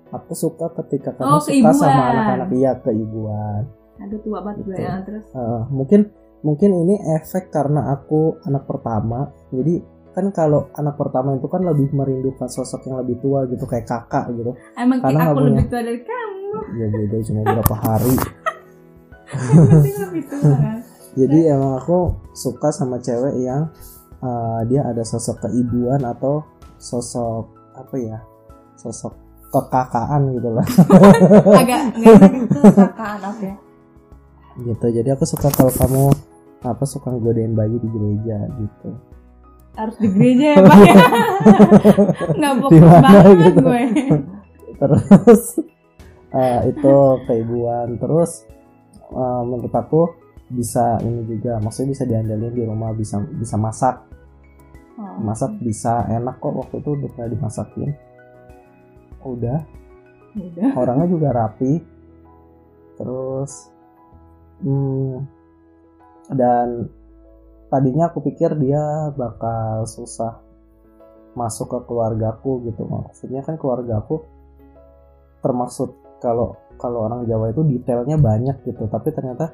aku 0.09 0.33
suka 0.33 0.67
ketika 0.77 1.11
kamu 1.13 1.27
Oh, 1.29 1.39
suka 1.39 1.51
keibuan. 1.53 1.75
sama 1.75 2.01
anak-anak 2.09 2.47
iya 2.53 2.71
keibuan 2.77 3.63
aduh 3.95 4.19
tua 4.19 4.39
banget 4.41 4.59
gue 4.61 4.69
Betul. 4.69 4.83
ya 4.83 4.95
terus 5.01 5.25
Eh, 5.31 5.61
mungkin 5.69 5.99
mungkin 6.41 6.69
ini 6.77 6.95
efek 7.15 7.47
karena 7.49 7.89
aku 7.89 8.37
anak 8.41 8.63
pertama 8.65 9.19
jadi 9.49 9.79
kan 10.11 10.31
kalau 10.31 10.71
anak 10.73 10.95
pertama 10.95 11.33
itu 11.33 11.43
kan 11.45 11.59
lebih 11.61 11.91
merindukan 11.91 12.45
sosok 12.45 12.85
yang 12.85 12.99
lebih 12.99 13.19
tua 13.19 13.43
gitu 13.45 13.63
kayak 13.63 13.83
kakak 13.83 14.31
gitu 14.31 14.51
emang 14.75 14.99
Karena 14.99 15.21
aku 15.25 15.35
punya. 15.37 15.47
lebih 15.53 15.65
tua 15.65 15.81
dari 15.81 16.01
kamu 16.01 16.49
ya 16.73 16.87
beda 16.87 17.17
cuma 17.21 17.39
beberapa 17.41 17.75
hari 17.77 18.15
Pasti 19.25 19.91
lebih 19.97 20.23
tua 20.25 20.53
kan 20.53 20.77
jadi 21.15 21.37
emang 21.49 21.79
aku 21.79 21.99
suka 22.31 22.69
sama 22.69 22.99
cewek 22.99 23.39
yang 23.39 23.71
uh, 24.25 24.65
dia 24.65 24.81
ada 24.81 25.05
sosok 25.05 25.45
keibuan 25.45 26.01
atau 26.01 26.41
sosok 26.81 27.45
apa 27.77 27.95
ya 28.01 28.17
sosok 28.81 29.13
kekakaan 29.53 30.33
gitu 30.33 30.49
lah 30.49 30.65
agak 31.61 31.93
nggak 31.93 32.13
enak 32.17 32.33
itu 32.49 32.59
kakak 32.73 33.09
anak 33.21 33.37
ya 33.37 33.55
gitu 34.65 34.85
jadi 34.89 35.09
aku 35.13 35.23
suka 35.29 35.53
kalau 35.53 35.71
kamu 35.71 36.03
apa 36.65 36.83
suka 36.89 37.13
godain 37.13 37.53
bayi 37.53 37.77
di 37.77 37.89
gereja 37.89 38.37
gitu. 38.57 38.89
Harus 39.75 39.95
di 40.01 40.07
gereja 40.09 40.45
ya 40.55 40.59
pak 40.63 40.77
ya? 40.81 40.95
Nggak 42.39 42.53
fokus 42.63 42.81
banget 42.81 43.35
gitu? 43.37 43.59
gue. 43.61 43.83
Terus 44.81 45.41
uh, 46.33 46.59
itu 46.65 46.95
keibuan. 47.29 47.87
Terus 48.01 48.31
uh, 49.13 49.41
menurut 49.45 49.73
aku 49.73 50.01
bisa 50.45 51.01
ini 51.01 51.25
juga 51.25 51.57
maksudnya 51.57 51.97
bisa 51.97 52.03
diandalin 52.05 52.53
di 52.53 52.63
rumah 52.69 52.93
bisa 52.93 53.17
bisa 53.33 53.57
masak 53.57 53.97
Oh. 54.95 55.19
masak 55.19 55.59
bisa 55.59 56.07
enak 56.07 56.39
kok 56.39 56.55
waktu 56.55 56.79
itu 56.79 56.89
udah 56.95 57.09
pernah 57.11 57.29
dimasakin. 57.35 57.91
Udah. 59.27 59.59
Udah. 60.39 60.69
Orangnya 60.79 61.07
juga 61.11 61.35
rapi. 61.35 61.83
Terus 62.95 63.51
hmm, 64.63 65.15
dan 66.31 66.87
tadinya 67.67 68.07
aku 68.07 68.23
pikir 68.23 68.55
dia 68.55 69.11
bakal 69.11 69.83
susah 69.83 70.39
masuk 71.35 71.75
ke 71.75 71.79
keluargaku 71.91 72.63
gitu. 72.71 72.87
Maksudnya 72.87 73.43
kan 73.43 73.59
keluargaku 73.59 74.23
termaksud 75.43 75.91
kalau 76.23 76.55
kalau 76.79 77.03
orang 77.03 77.27
Jawa 77.27 77.51
itu 77.51 77.67
detailnya 77.67 78.15
banyak 78.15 78.63
gitu. 78.63 78.87
Tapi 78.87 79.11
ternyata 79.11 79.51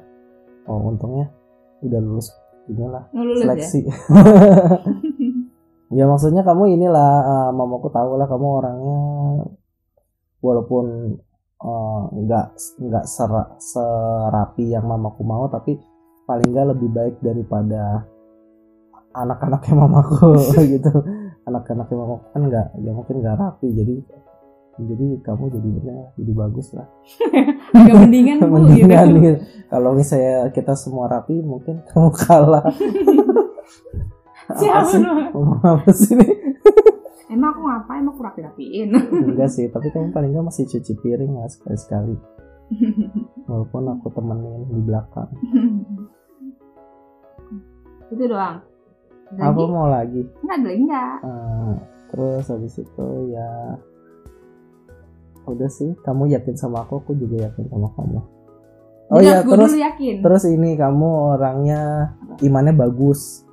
oh 0.70 0.86
untungnya 0.86 1.34
udah 1.82 1.98
lulus 1.98 2.30
inilah 2.70 3.10
ngelulus 3.10 3.42
ya? 3.42 3.42
seleksi. 3.42 3.80
ya 3.90 3.94
maksudnya 5.92 6.40
kamu 6.40 6.72
inilah 6.80 7.12
eh, 7.22 7.50
mamaku 7.52 7.92
tahu 7.92 8.16
lah 8.16 8.24
kamu 8.24 8.46
orangnya 8.48 8.98
walaupun 10.40 10.84
eh, 11.60 12.00
nggak 12.16 12.46
nggak 12.80 13.04
sera- 13.04 13.52
serapi 13.60 14.72
yang 14.72 14.88
mamaku 14.88 15.20
mau 15.22 15.46
tapi 15.52 15.76
paling 16.24 16.48
nggak 16.48 16.68
lebih 16.72 16.88
baik 16.88 17.16
daripada 17.20 18.08
anak-anaknya 19.12 19.74
mamaku 19.76 20.32
gitu. 20.74 20.90
Anak-anaknya 21.44 21.96
mamaku 21.96 22.24
kan 22.32 22.42
nggak 22.48 22.66
ya 22.80 22.90
mungkin 22.96 23.14
nggak 23.20 23.36
rapi 23.36 23.68
jadi 23.74 23.96
jadi 24.72 25.20
kamu 25.20 25.52
jadinya 25.52 25.96
jadi 26.16 26.32
bagus 26.32 26.72
lah. 26.72 26.88
Agak 27.76 27.96
mendingan 28.08 28.40
bu 28.40 28.46
gitu. 28.48 28.52
Mendingan 28.56 29.08
gitu. 29.20 29.38
kalau 29.68 29.92
misalnya 29.92 30.48
kita 30.48 30.72
semua 30.72 31.12
rapi 31.12 31.44
mungkin 31.44 31.84
kamu 31.92 32.08
kalah 32.16 32.64
siapa 34.58 34.88
sih? 34.88 35.00
ngomong 35.32 35.62
apa 35.62 35.90
sih 35.92 36.14
nih 36.16 36.32
emang 37.32 37.56
aku 37.56 37.60
ngapain? 37.64 38.04
Aku 38.04 38.20
rapi 38.20 38.40
rapiin 38.44 38.88
enggak 38.92 39.48
sih 39.48 39.66
tapi 39.72 39.88
kamu 39.88 40.12
paling 40.12 40.30
nggak 40.36 40.46
masih 40.52 40.68
cuci 40.68 40.92
piring 41.00 41.32
lah 41.36 41.48
sekali 41.48 41.78
sekali 41.80 42.16
walaupun 43.48 43.84
aku 43.92 44.08
temenin 44.16 44.64
di 44.72 44.80
belakang. 44.80 45.28
Itu 48.08 48.24
doang. 48.28 48.64
Lagi? 49.36 49.64
Mau 49.68 49.88
lagi. 49.88 50.22
Nggak 50.44 50.56
ada 50.56 50.66
lagi 50.68 50.80
nggak 50.84 51.16
Eh, 51.24 51.74
terus 52.12 52.44
habis 52.48 52.74
itu 52.80 53.08
ya 53.32 53.48
udah 55.42 55.68
sih 55.68 55.92
kamu 56.00 56.32
yakin 56.38 56.54
sama 56.54 56.86
aku 56.86 57.02
aku 57.02 57.12
juga 57.18 57.50
yakin 57.50 57.66
sama 57.68 57.88
kamu. 57.92 58.20
Oh 59.12 59.20
ya 59.20 59.44
gue 59.44 59.52
terus 59.52 59.76
yakin. 59.76 60.24
terus 60.24 60.44
ini 60.48 60.72
kamu 60.72 61.36
orangnya 61.36 62.16
imannya 62.40 62.72
bagus 62.72 63.44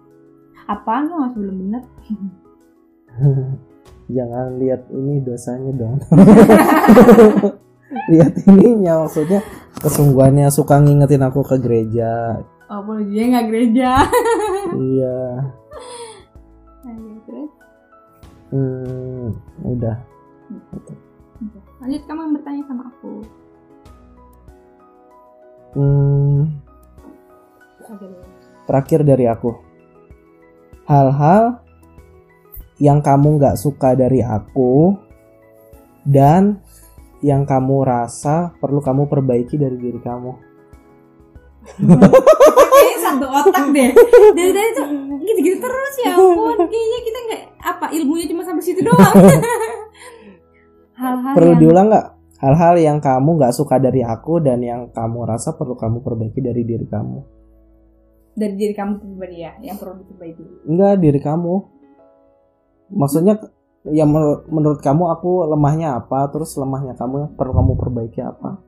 apaan 0.69 1.09
lo 1.09 1.25
masih 1.25 1.39
belum 1.41 1.57
bener? 1.65 1.83
Jangan 4.15 4.61
lihat 4.61 4.81
ini 4.93 5.21
dosanya 5.25 5.71
dong. 5.73 5.97
Lihat 8.09 8.45
ininya 8.45 9.05
maksudnya 9.05 9.41
kesungguhannya 9.81 10.49
suka 10.53 10.77
ngingetin 10.81 11.25
aku 11.25 11.41
ke 11.41 11.57
gereja. 11.61 12.41
Oh 12.69 12.85
boleh 12.85 13.05
dia 13.09 13.23
nggak 13.33 13.47
gereja. 13.49 13.89
Iya. 14.69 15.17
Ayo, 16.85 17.13
terus? 17.25 17.51
Hmm, 18.53 19.33
udah. 19.65 19.97
Lanjut 21.81 22.01
kamu 22.05 22.19
yang 22.21 22.33
bertanya 22.37 22.63
sama 22.69 22.83
aku. 22.85 23.13
Hmm, 25.73 26.61
terakhir 28.69 29.01
dari 29.05 29.25
aku 29.25 29.68
hal-hal 30.89 31.61
yang 32.81 33.05
kamu 33.05 33.37
nggak 33.37 33.61
suka 33.61 33.93
dari 33.93 34.25
aku 34.25 34.97
dan 36.01 36.57
yang 37.21 37.45
kamu 37.45 37.85
rasa 37.85 38.57
perlu 38.57 38.81
kamu 38.81 39.05
perbaiki 39.05 39.59
dari 39.61 39.77
diri 39.77 40.01
kamu. 40.01 40.31
Kayaknya 41.77 42.97
satu 43.05 43.27
otak 43.29 43.65
deh. 43.69 43.91
Dari 44.33 44.51
tadi 44.55 44.69
tuh 44.73 44.87
gitu-gitu 45.21 45.57
terus 45.61 45.93
ya 46.01 46.17
ampun. 46.17 46.57
Kayaknya 46.65 46.99
kita 47.05 47.19
nggak 47.29 47.41
apa 47.61 47.85
ilmunya 47.93 48.25
cuma 48.25 48.41
sampai 48.41 48.63
situ 48.65 48.81
doang. 48.81 49.13
Hal-hal 50.99 51.33
perlu 51.37 51.53
yang 51.53 51.61
diulang 51.61 51.87
nggak? 51.93 52.07
Hal-hal 52.39 52.75
yang 52.79 52.97
kamu 53.03 53.29
nggak 53.35 53.53
suka 53.53 53.77
dari 53.77 54.01
aku 54.01 54.39
dan 54.39 54.63
yang 54.63 54.89
kamu 54.95 55.27
rasa 55.27 55.53
perlu 55.53 55.75
kamu 55.75 55.99
perbaiki 55.99 56.39
dari 56.39 56.63
diri 56.63 56.87
kamu 56.87 57.38
dari 58.39 58.55
diri 58.55 58.71
kamu 58.71 59.03
pribadi 59.03 59.37
ya 59.43 59.51
yang 59.59 59.75
perlu 59.75 59.99
diperbaiki. 59.99 60.43
Enggak 60.65 60.93
diri 60.97 61.19
kamu. 61.19 61.53
Maksudnya 62.89 63.35
yang 63.87 64.09
menur- 64.09 64.47
menurut 64.49 64.79
kamu 64.79 65.03
aku 65.13 65.45
lemahnya 65.45 65.99
apa 65.99 66.27
terus 66.31 66.55
lemahnya 66.55 66.95
kamu 66.95 67.15
yang 67.27 67.31
perlu 67.35 67.53
kamu 67.53 67.71
perbaiki 67.75 68.19
apa? 68.23 68.59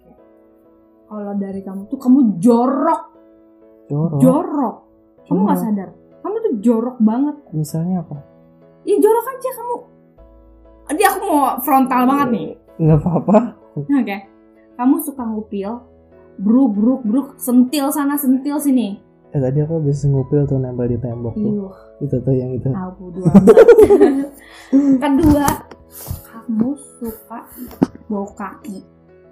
Kalau 1.07 1.33
dari 1.35 1.61
kamu 1.63 1.87
tuh 1.87 1.99
kamu 1.99 2.19
jorok. 2.39 3.01
Jorok? 3.87 4.19
Jorok. 4.19 4.75
Kamu 5.27 5.39
nggak 5.43 5.59
sadar? 5.59 5.89
Kamu 6.23 6.35
tuh 6.39 6.53
jorok 6.63 6.97
banget. 6.99 7.35
Misalnya 7.51 8.03
apa? 8.03 8.19
Ya 8.87 8.95
jorok 8.95 9.25
aja 9.27 9.49
kamu. 9.55 9.77
Jadi 10.91 11.03
aku 11.07 11.17
mau 11.23 11.55
frontal 11.63 12.01
banget 12.07 12.27
nih. 12.31 12.47
Nggak 12.79 12.97
apa-apa. 13.03 13.37
Oke. 13.79 14.17
Kamu 14.79 14.95
suka 15.03 15.23
ngupil, 15.27 15.71
bruk 16.39 16.71
bruk 16.73 17.01
bruk, 17.03 17.27
sentil 17.37 17.91
sana 17.91 18.15
sentil 18.15 18.57
sini. 18.57 19.10
Eh 19.31 19.39
tadi 19.39 19.57
aku 19.59 19.73
habis 19.77 20.03
ngupil 20.03 20.43
tuh 20.43 20.57
nempel 20.57 20.85
di 20.85 20.97
tembok 20.97 21.33
tuh 21.33 21.71
itu 21.99 22.15
tuh 22.17 22.33
yang 22.33 22.51
itu 22.51 22.67
aku 22.67 23.03
dua. 23.11 23.31
Kedua, 25.01 25.47
kamu 26.23 26.69
suka 26.97 27.39
bau 28.05 28.27
kaki. 28.29 28.79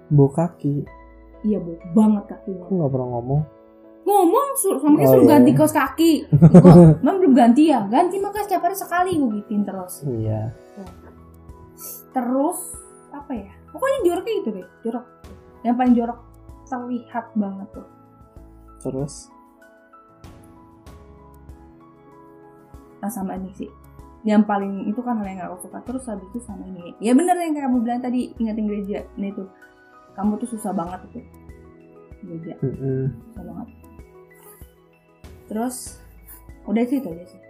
bau 0.08 0.28
kaki 0.28 0.84
Iya 1.40 1.56
bau 1.58 1.76
banget 1.94 2.24
kakimu. 2.28 2.60
aku 2.62 2.72
nggak 2.74 2.90
pernah 2.90 3.08
ngomong 3.10 3.42
Ngomong 4.00 4.48
su- 4.54 4.76
sama 4.76 4.96
Oh, 4.98 5.06
suruh 5.06 5.22
iya. 5.22 5.30
ganti 5.30 5.50
kaos 5.52 5.70
kaki. 5.70 6.12
Kok, 6.56 7.00
Mam 7.00 7.16
belum 7.16 7.32
ganti 7.32 7.68
ya? 7.68 7.84
Ganti 7.86 8.16
maka 8.16 8.42
setiap 8.42 8.60
hari 8.62 8.74
sekali 8.74 9.12
gue 9.14 9.30
gituin 9.38 9.62
terus. 9.62 10.02
iya 10.06 10.50
Terus 12.10 12.58
apa 13.10 13.32
ya? 13.32 13.52
Pokoknya 13.70 13.98
joroknya 14.02 14.34
itu 14.36 14.50
deh, 14.52 14.66
jorok. 14.80 15.06
Yang 15.62 15.74
paling 15.76 15.94
jorok 15.94 16.18
terlihat 16.66 17.26
banget 17.34 17.68
tuh. 17.70 17.86
terus 18.80 19.28
nah 23.00 23.10
sama 23.10 23.36
ini 23.36 23.50
sih. 23.56 23.70
Yang 24.20 24.44
paling 24.44 24.84
itu 24.88 25.00
kan 25.00 25.16
hal 25.16 25.26
yang 25.26 25.40
gak 25.40 25.48
aku 25.52 25.68
suka. 25.68 25.78
Terus 25.88 26.04
habis 26.08 26.28
itu 26.28 26.38
sama 26.44 26.64
ini. 26.68 26.92
Ya 27.00 27.16
bener 27.16 27.36
yang 27.40 27.56
kayak 27.56 27.72
kamu 27.72 27.78
bilang 27.80 28.00
tadi 28.04 28.36
ingetin 28.36 28.68
gereja. 28.68 29.00
Nah 29.16 29.28
itu. 29.32 29.44
Kamu 30.12 30.36
tuh 30.36 30.48
susah 30.52 30.72
banget 30.76 31.00
itu. 31.08 31.20
Gereja. 32.28 32.52
Mm-mm. 32.60 33.04
susah 33.32 33.44
banget. 33.48 33.68
Terus 35.48 35.76
udah 36.68 36.84
sih 36.84 36.98
itu 37.00 37.08
aja 37.08 37.24
sih. 37.24 37.40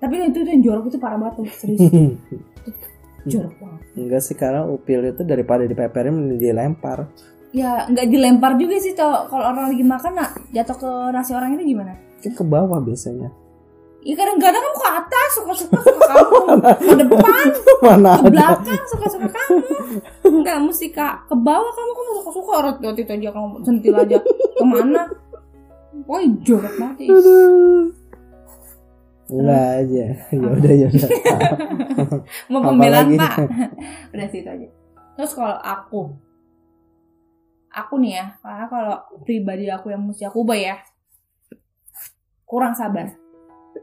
Tapi 0.00 0.14
itu, 0.30 0.38
itu 0.40 0.48
yang 0.48 0.62
jorok 0.64 0.84
itu 0.88 0.98
parah 1.02 1.18
banget 1.20 1.34
tuh 1.42 1.46
serius. 1.58 1.82
Jorok 3.30 3.54
banget. 3.60 3.80
Enggak 4.00 4.22
sih 4.24 4.32
karena 4.38 4.64
upil 4.64 5.04
itu 5.04 5.22
daripada 5.28 5.68
dipeperin 5.68 6.14
mending 6.14 6.40
dilempar 6.40 7.10
ya 7.50 7.86
nggak 7.90 8.06
dilempar 8.06 8.54
juga 8.54 8.78
sih 8.78 8.94
tuh 8.94 9.26
kalau 9.26 9.50
orang 9.50 9.74
lagi 9.74 9.82
makan 9.82 10.12
nak 10.14 10.30
jatuh 10.54 10.76
ke 10.78 10.90
nasi 11.10 11.34
orang 11.34 11.58
itu 11.58 11.74
gimana? 11.74 11.98
Kan 12.22 12.32
ke 12.38 12.44
bawah 12.46 12.78
biasanya 12.78 13.34
Ya 14.00 14.14
kadang-kadang 14.16 14.62
kamu 14.64 14.78
ke 14.80 14.88
atas 14.96 15.28
suka-suka 15.36 15.78
suka 15.84 16.04
kamu. 16.08 16.38
Ke 16.80 16.94
depan 17.04 17.46
mana 17.84 18.12
ke 18.16 18.32
belakang 18.32 18.84
suka-suka 18.88 19.28
kamu. 19.28 19.60
Nggak 20.40 20.56
mesti 20.64 20.86
kak 20.88 21.28
ke 21.28 21.34
bawah 21.36 21.68
kamu 21.68 21.90
kamu 21.92 22.10
suka-suka. 22.24 22.50
Orang 22.64 22.74
waktu 22.80 23.00
itu 23.04 23.12
aja 23.12 23.28
kamu 23.28 23.46
sentil 23.60 23.94
aja. 24.00 24.18
Ke 24.56 24.64
mana? 24.64 25.02
Wah 26.08 26.24
jorok. 26.40 26.74
Aduh. 26.80 27.92
Enggak 29.30 29.68
aja. 29.84 30.04
Ya 30.32 30.48
udah 30.48 30.72
ya 30.72 30.86
udah. 30.88 31.10
mau 32.50 32.60
pembelaan 32.72 33.14
pak? 33.20 33.34
Udah 34.16 34.26
situ 34.32 34.48
aja. 34.48 34.68
Terus 35.20 35.32
kalau 35.36 35.60
aku 35.60 36.00
aku 37.70 37.94
nih 38.02 38.12
ya 38.18 38.26
karena 38.42 38.66
kalau 38.66 38.96
pribadi 39.22 39.70
aku 39.70 39.94
yang 39.94 40.02
mesti 40.02 40.26
aku 40.26 40.42
ubah 40.42 40.58
ya 40.58 40.74
kurang 42.42 42.74
sabar 42.74 43.14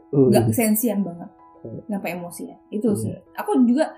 Uh, 0.08 0.28
nggak 0.32 0.52
sensian 0.56 1.04
banget. 1.04 1.30
Sampai 1.90 2.16
emosi 2.16 2.42
ya. 2.48 2.56
Itu 2.72 2.94
sih. 2.96 3.12
Aku 3.36 3.60
juga 3.66 3.92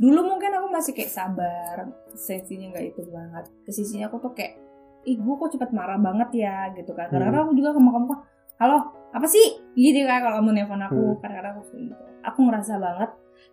dulu 0.00 0.24
mungkin 0.24 0.56
aku 0.56 0.72
masih 0.72 0.96
kayak 0.96 1.12
sabar 1.12 1.84
sensinya 2.16 2.72
nggak 2.72 2.96
itu 2.96 3.02
banget. 3.12 3.44
Ke 3.66 3.70
sisinya 3.74 4.08
aku 4.08 4.16
tuh 4.24 4.32
kayak 4.32 4.56
ih 5.04 5.16
gue 5.16 5.34
kok 5.36 5.52
cepet 5.52 5.70
marah 5.76 6.00
banget 6.00 6.30
ya 6.40 6.72
gitu 6.72 6.96
kan. 6.96 7.12
Kadang-kadang 7.12 7.50
aku 7.50 7.54
juga 7.56 7.76
sama 7.76 7.90
kamu 7.92 8.06
kan 8.08 8.20
halo 8.60 8.78
apa 9.12 9.26
sih? 9.28 9.46
Gitu 9.76 10.00
kan 10.08 10.24
kalau 10.24 10.40
kamu 10.40 10.50
nelfon 10.56 10.80
aku 10.80 11.02
Hmm. 11.02 11.18
kadang-kadang 11.20 11.52
aku 11.58 11.62
kayak 11.72 11.82
gitu. 11.92 12.02
Aku 12.24 12.38
ngerasa 12.48 12.72
banget 12.80 13.10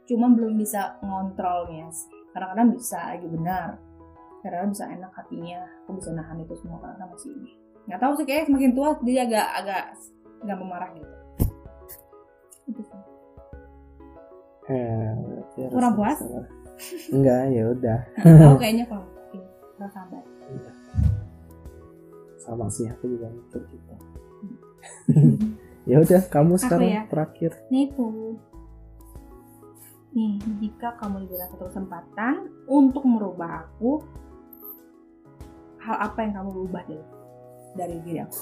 cuma 0.08 0.26
belum 0.32 0.54
bisa 0.56 0.82
ngontrolnya. 1.04 1.88
Sih. 1.92 2.08
kadang-kadang 2.32 2.70
bisa 2.78 2.98
lagi 3.02 3.28
benar. 3.28 3.70
Kadang-kadang 4.46 4.72
bisa 4.72 4.86
enak 4.86 5.12
hatinya. 5.18 5.60
Aku 5.84 5.98
bisa 5.98 6.10
nahan 6.14 6.38
itu 6.38 6.54
semua 6.62 6.78
kadang 6.80 7.10
masih 7.10 7.34
ini. 7.34 7.52
Nggak 7.90 8.00
tahu 8.04 8.12
sih 8.22 8.26
kayak 8.30 8.46
semakin 8.46 8.72
tua 8.78 8.90
dia 9.02 9.26
agak 9.26 9.48
agak 9.58 9.84
nggak 10.46 10.58
memarah 10.62 10.92
gitu 10.94 11.16
itu 12.68 12.82
sih. 12.84 13.00
eh, 14.68 15.16
harus 15.16 15.72
Kurang 15.72 15.94
puas? 15.96 16.20
Enggak, 17.10 17.42
ya 17.56 17.64
udah. 17.72 18.00
Aku 18.52 18.58
kayaknya 18.60 18.86
ini 19.34 19.40
nggak 19.80 19.92
sabar. 19.94 20.24
Sama 22.38 22.72
sih 22.72 22.88
aku 22.88 23.12
juga 23.12 23.28
mikir 23.28 23.62
gitu. 23.68 23.94
ya 25.92 25.98
udah, 26.00 26.22
kamu 26.32 26.54
sekarang 26.56 26.88
ya? 26.88 27.04
terakhir. 27.12 27.52
Nih 27.68 27.92
tuh. 27.92 28.40
Nih, 30.16 30.40
jika 30.64 30.96
kamu 30.98 31.28
diberikan 31.28 31.48
satu 31.52 31.68
kesempatan 31.70 32.34
untuk 32.66 33.04
merubah 33.04 33.68
aku, 33.68 34.02
hal 35.78 35.98
apa 36.00 36.20
yang 36.24 36.34
kamu 36.40 36.50
ubah 36.66 36.84
dari 36.88 37.04
dari 37.76 37.96
diri 38.02 38.20
aku? 38.24 38.40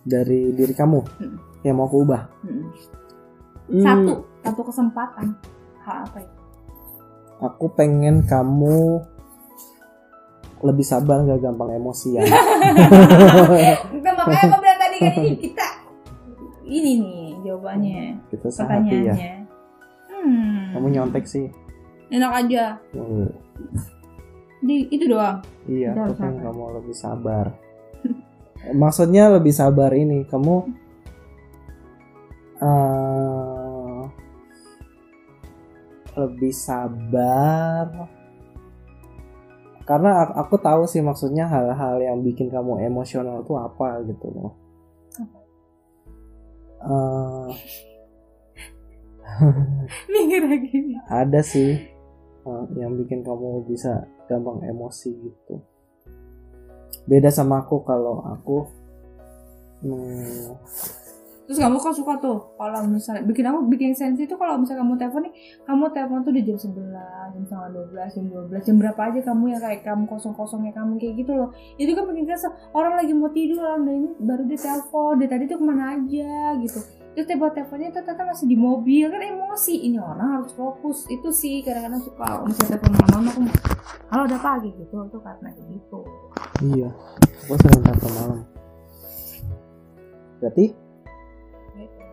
Dari 0.00 0.40
diri 0.52 0.74
kamu 0.74 0.98
Hmm. 1.20 1.38
Yang 1.62 1.76
mau 1.76 1.86
aku 1.86 2.02
ubah. 2.02 2.22
Mm-mm. 2.42 2.68
Hmm, 3.70 3.82
Satu, 3.82 4.12
satu 4.40 4.60
kesempatan. 4.64 5.26
Hal 5.80 5.96
apa 6.04 6.18
itu? 6.18 6.36
Aku 7.40 7.66
pengen 7.70 8.20
kamu 8.22 9.00
lebih 10.60 10.84
sabar 10.84 11.24
gak 11.24 11.40
gampang 11.40 11.72
emosian. 11.72 12.20
Kita 12.20 14.10
makanya 14.18 14.44
aku 14.44 14.58
bilang 14.60 14.78
tadi 14.78 14.96
kan 14.98 15.12
ini 15.16 15.32
kita 15.40 15.66
ini 16.62 16.90
nih 17.00 17.16
jawabannya, 17.42 18.02
Kita 18.28 18.46
sehati 18.46 18.68
ya. 18.68 19.14
pertanyaannya. 19.16 19.32
Hmm. 20.10 20.62
Kamu 20.76 20.86
nyontek 20.90 21.24
sih. 21.24 21.48
Enak 22.10 22.32
aja. 22.44 22.76
Hmm, 22.92 23.30
Di, 24.60 24.84
itu 24.86 25.08
doang. 25.08 25.40
Iya, 25.64 25.96
Kita 25.96 26.02
aku 26.04 26.14
pengen 26.20 26.36
kamu 26.44 26.62
lebih 26.76 26.92
sabar. 26.94 27.46
Maksudnya 28.84 29.32
lebih 29.32 29.56
sabar 29.56 29.96
ini, 29.96 30.28
kamu 30.28 30.68
eh 32.60 34.00
lebih 36.20 36.52
sabar 36.52 37.86
karena 39.88 40.22
aku, 40.22 40.32
aku 40.38 40.54
tahu 40.62 40.82
sih 40.86 41.02
maksudnya 41.02 41.50
hal-hal 41.50 41.98
yang 41.98 42.22
bikin 42.22 42.46
kamu 42.46 42.86
emosional 42.86 43.42
tuh 43.42 43.58
apa 43.58 44.06
gitu 44.06 44.30
loh. 44.30 44.52
Eh, 46.80 47.50
Mikir 50.12 50.42
lagi. 50.48 50.78
ada 51.10 51.40
sih 51.44 51.76
eh, 52.46 52.64
yang 52.80 52.96
bikin 52.96 53.20
kamu 53.20 53.68
bisa 53.68 54.08
gampang 54.30 54.64
emosi 54.64 55.10
gitu 55.12 55.60
beda 57.04 57.28
sama 57.32 57.64
aku 57.64 57.82
kalau 57.82 58.22
aku 58.22 58.58
hmm, 59.82 60.54
Terus 61.50 61.66
kamu 61.66 61.82
kok 61.82 61.98
suka 61.98 62.14
tuh 62.22 62.54
kalau 62.54 62.86
misalnya 62.86 63.26
bikin 63.26 63.42
aku 63.50 63.66
bikin 63.66 63.90
sensi 63.90 64.22
tuh 64.30 64.38
kalau 64.38 64.54
misalnya 64.54 64.86
kamu 64.86 64.94
telepon 65.02 65.20
nih, 65.26 65.34
kamu 65.66 65.82
telepon 65.90 66.18
tuh 66.22 66.30
di 66.30 66.42
jam 66.46 66.54
11, 66.54 67.34
jam 67.34 67.42
setengah 67.42 67.68
12, 67.90 68.14
jam 68.14 68.24
12, 68.54 68.66
jam 68.70 68.74
berapa 68.78 69.00
aja 69.10 69.20
kamu 69.26 69.44
yang 69.50 69.60
kayak 69.66 69.80
kamu 69.82 70.06
kosong-kosongnya 70.06 70.70
kamu 70.78 71.02
kayak 71.02 71.14
gitu 71.18 71.32
loh. 71.34 71.50
Itu 71.74 71.90
kan 71.98 72.06
bikin 72.06 72.30
kesel. 72.30 72.54
Orang 72.70 72.94
lagi 72.94 73.10
mau 73.10 73.34
tidur, 73.34 73.66
orang 73.66 73.82
ini 73.82 74.14
baru 74.22 74.46
dia 74.46 74.58
telepon, 74.62 75.18
dia 75.18 75.26
tadi 75.26 75.50
tuh 75.50 75.58
ke 75.58 75.64
mana 75.66 75.98
aja 75.98 76.54
gitu. 76.62 76.78
Terus 77.10 77.26
tiba 77.26 77.50
teleponnya 77.50 77.90
tuh 77.90 78.06
ternyata 78.06 78.22
masih 78.30 78.46
di 78.46 78.54
mobil 78.54 79.10
kan 79.10 79.18
emosi. 79.18 79.74
Ini 79.90 79.98
orang 79.98 80.38
harus 80.38 80.54
fokus. 80.54 81.10
Itu 81.10 81.34
sih 81.34 81.66
kadang-kadang 81.66 81.98
suka 81.98 82.46
misalnya 82.46 82.78
telepon 82.78 82.94
malam 83.10 83.26
aku 83.26 83.42
halo 84.10 84.26
ada 84.26 84.36
apa 84.42 84.58
gitu 84.66 84.82
itu 84.90 85.18
karena 85.22 85.48
gitu. 85.54 86.00
iya 86.66 86.90
aku 87.46 87.54
sering 87.62 87.82
telepon 87.86 88.10
malam 88.18 88.40
berarti 90.42 90.89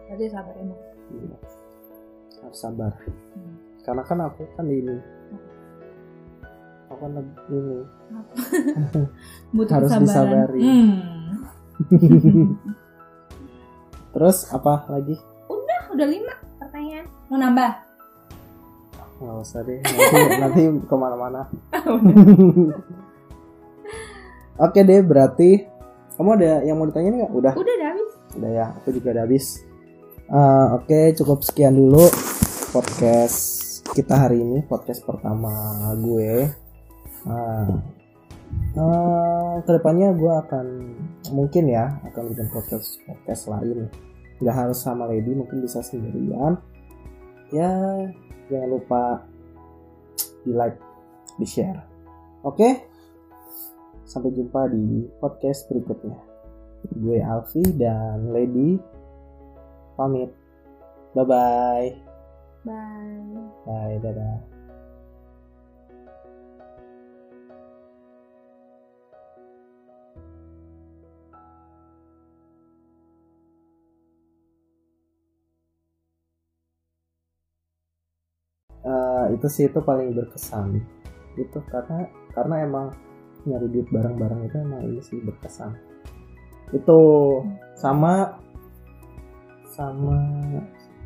Jadi 0.07 0.23
sabar 0.27 0.55
emang. 0.55 0.79
iya, 1.09 1.37
harus 2.39 2.57
sabar 2.57 2.91
Hmm. 3.31 3.55
karena 3.81 4.03
kan 4.03 4.17
aku 4.21 4.43
kan 4.53 4.65
ini 4.65 4.95
aku 6.87 6.99
kan 6.99 7.11
ini 7.47 7.77
Butuh 9.55 9.73
Harus 9.73 9.89
kesabaran. 9.89 10.05
disabari. 10.05 10.59
Hmm. 10.59 10.95
Terus 14.09 14.37
apa 14.49 14.87
lagi? 14.87 15.15
Udah, 15.45 15.81
udah 15.91 16.07
lima 16.07 16.33
pertanyaan. 16.57 17.05
Mau 17.27 17.37
nambah? 17.37 17.71
Nggak 19.17 19.37
usah 19.39 19.61
deh, 19.61 19.79
nanti, 19.81 20.17
nanti 20.43 20.61
ke 20.83 20.95
mana-mana. 20.95 21.41
Oke 24.57 24.79
deh, 24.81 25.01
berarti 25.01 25.65
kamu 26.13 26.29
ada 26.33 26.61
yang 26.61 26.75
mau 26.75 26.85
ditanyain 26.85 27.13
nggak? 27.15 27.31
Udah, 27.31 27.53
Udah 27.53 27.73
udah 27.73 27.87
habis. 27.87 28.09
udah 28.33 28.49
ya, 28.51 28.65
aku 28.73 28.89
juga 28.91 29.07
udah 29.11 29.23
habis. 29.23 29.45
Eh, 30.27 30.67
Oke, 30.75 31.15
cukup 31.15 31.39
sekian 31.39 31.71
dulu 31.71 32.03
podcast 32.75 33.63
kita 33.95 34.27
hari 34.27 34.43
ini, 34.43 34.59
podcast 34.67 34.99
pertama 35.07 35.47
gue. 35.95 36.51
Nah, 37.31 37.79
eh, 38.75 39.53
ke 39.63 39.71
depannya 39.71 40.11
gue 40.19 40.27
akan 40.27 40.65
mungkin 41.31 41.71
ya 41.71 42.03
akan 42.11 42.35
bikin 42.35 42.51
podcast 42.51 42.99
podcast 43.07 43.47
lain. 43.47 43.87
Nggak 44.43 44.55
harus 44.67 44.83
sama 44.83 45.07
Lady, 45.07 45.31
mungkin 45.31 45.63
bisa 45.63 45.79
sendirian. 45.79 46.59
Ya, 47.55 47.71
jangan 48.51 48.67
lupa 48.67 49.23
di 50.43 50.51
like, 50.51 50.75
di 51.39 51.47
share. 51.47 51.87
Oke, 52.43 52.83
sampai 54.03 54.35
jumpa 54.35 54.75
di 54.75 55.07
podcast 55.23 55.71
berikutnya. 55.71 56.19
Gue 56.99 57.23
Alfi 57.23 57.63
dan 57.79 58.35
Lady 58.35 58.96
pamit. 59.97 60.29
Bye 61.17 61.25
bye. 61.25 61.89
Bye. 62.61 63.41
Bye, 63.65 63.97
dadah. 63.99 64.57
Eh, 78.87 79.25
itu 79.35 79.47
sih 79.51 79.67
itu 79.67 79.79
paling 79.83 80.15
berkesan 80.15 80.79
itu 81.35 81.59
karena 81.67 82.07
karena 82.31 82.55
emang 82.63 82.85
nyari 83.43 83.67
duit 83.67 83.87
bareng-bareng 83.91 84.47
itu 84.47 84.55
emang 84.63 84.81
ini 84.87 85.01
sih 85.03 85.19
berkesan 85.19 85.75
itu 86.71 86.99
sama 87.75 88.39
sama 89.77 90.17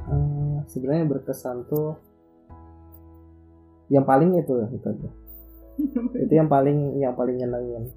eh, 0.07 0.57
sebenarnya 0.71 1.11
berkesan 1.11 1.67
tuh 1.67 1.99
yang 3.91 4.07
paling 4.07 4.39
itu 4.39 4.55
ya 4.55 4.67
itu 4.71 4.87
aja. 4.87 5.09
Itu 6.23 6.33
yang 6.35 6.47
paling 6.47 6.95
yang 7.03 7.11
paling 7.11 7.35
nyenengin 7.43 7.91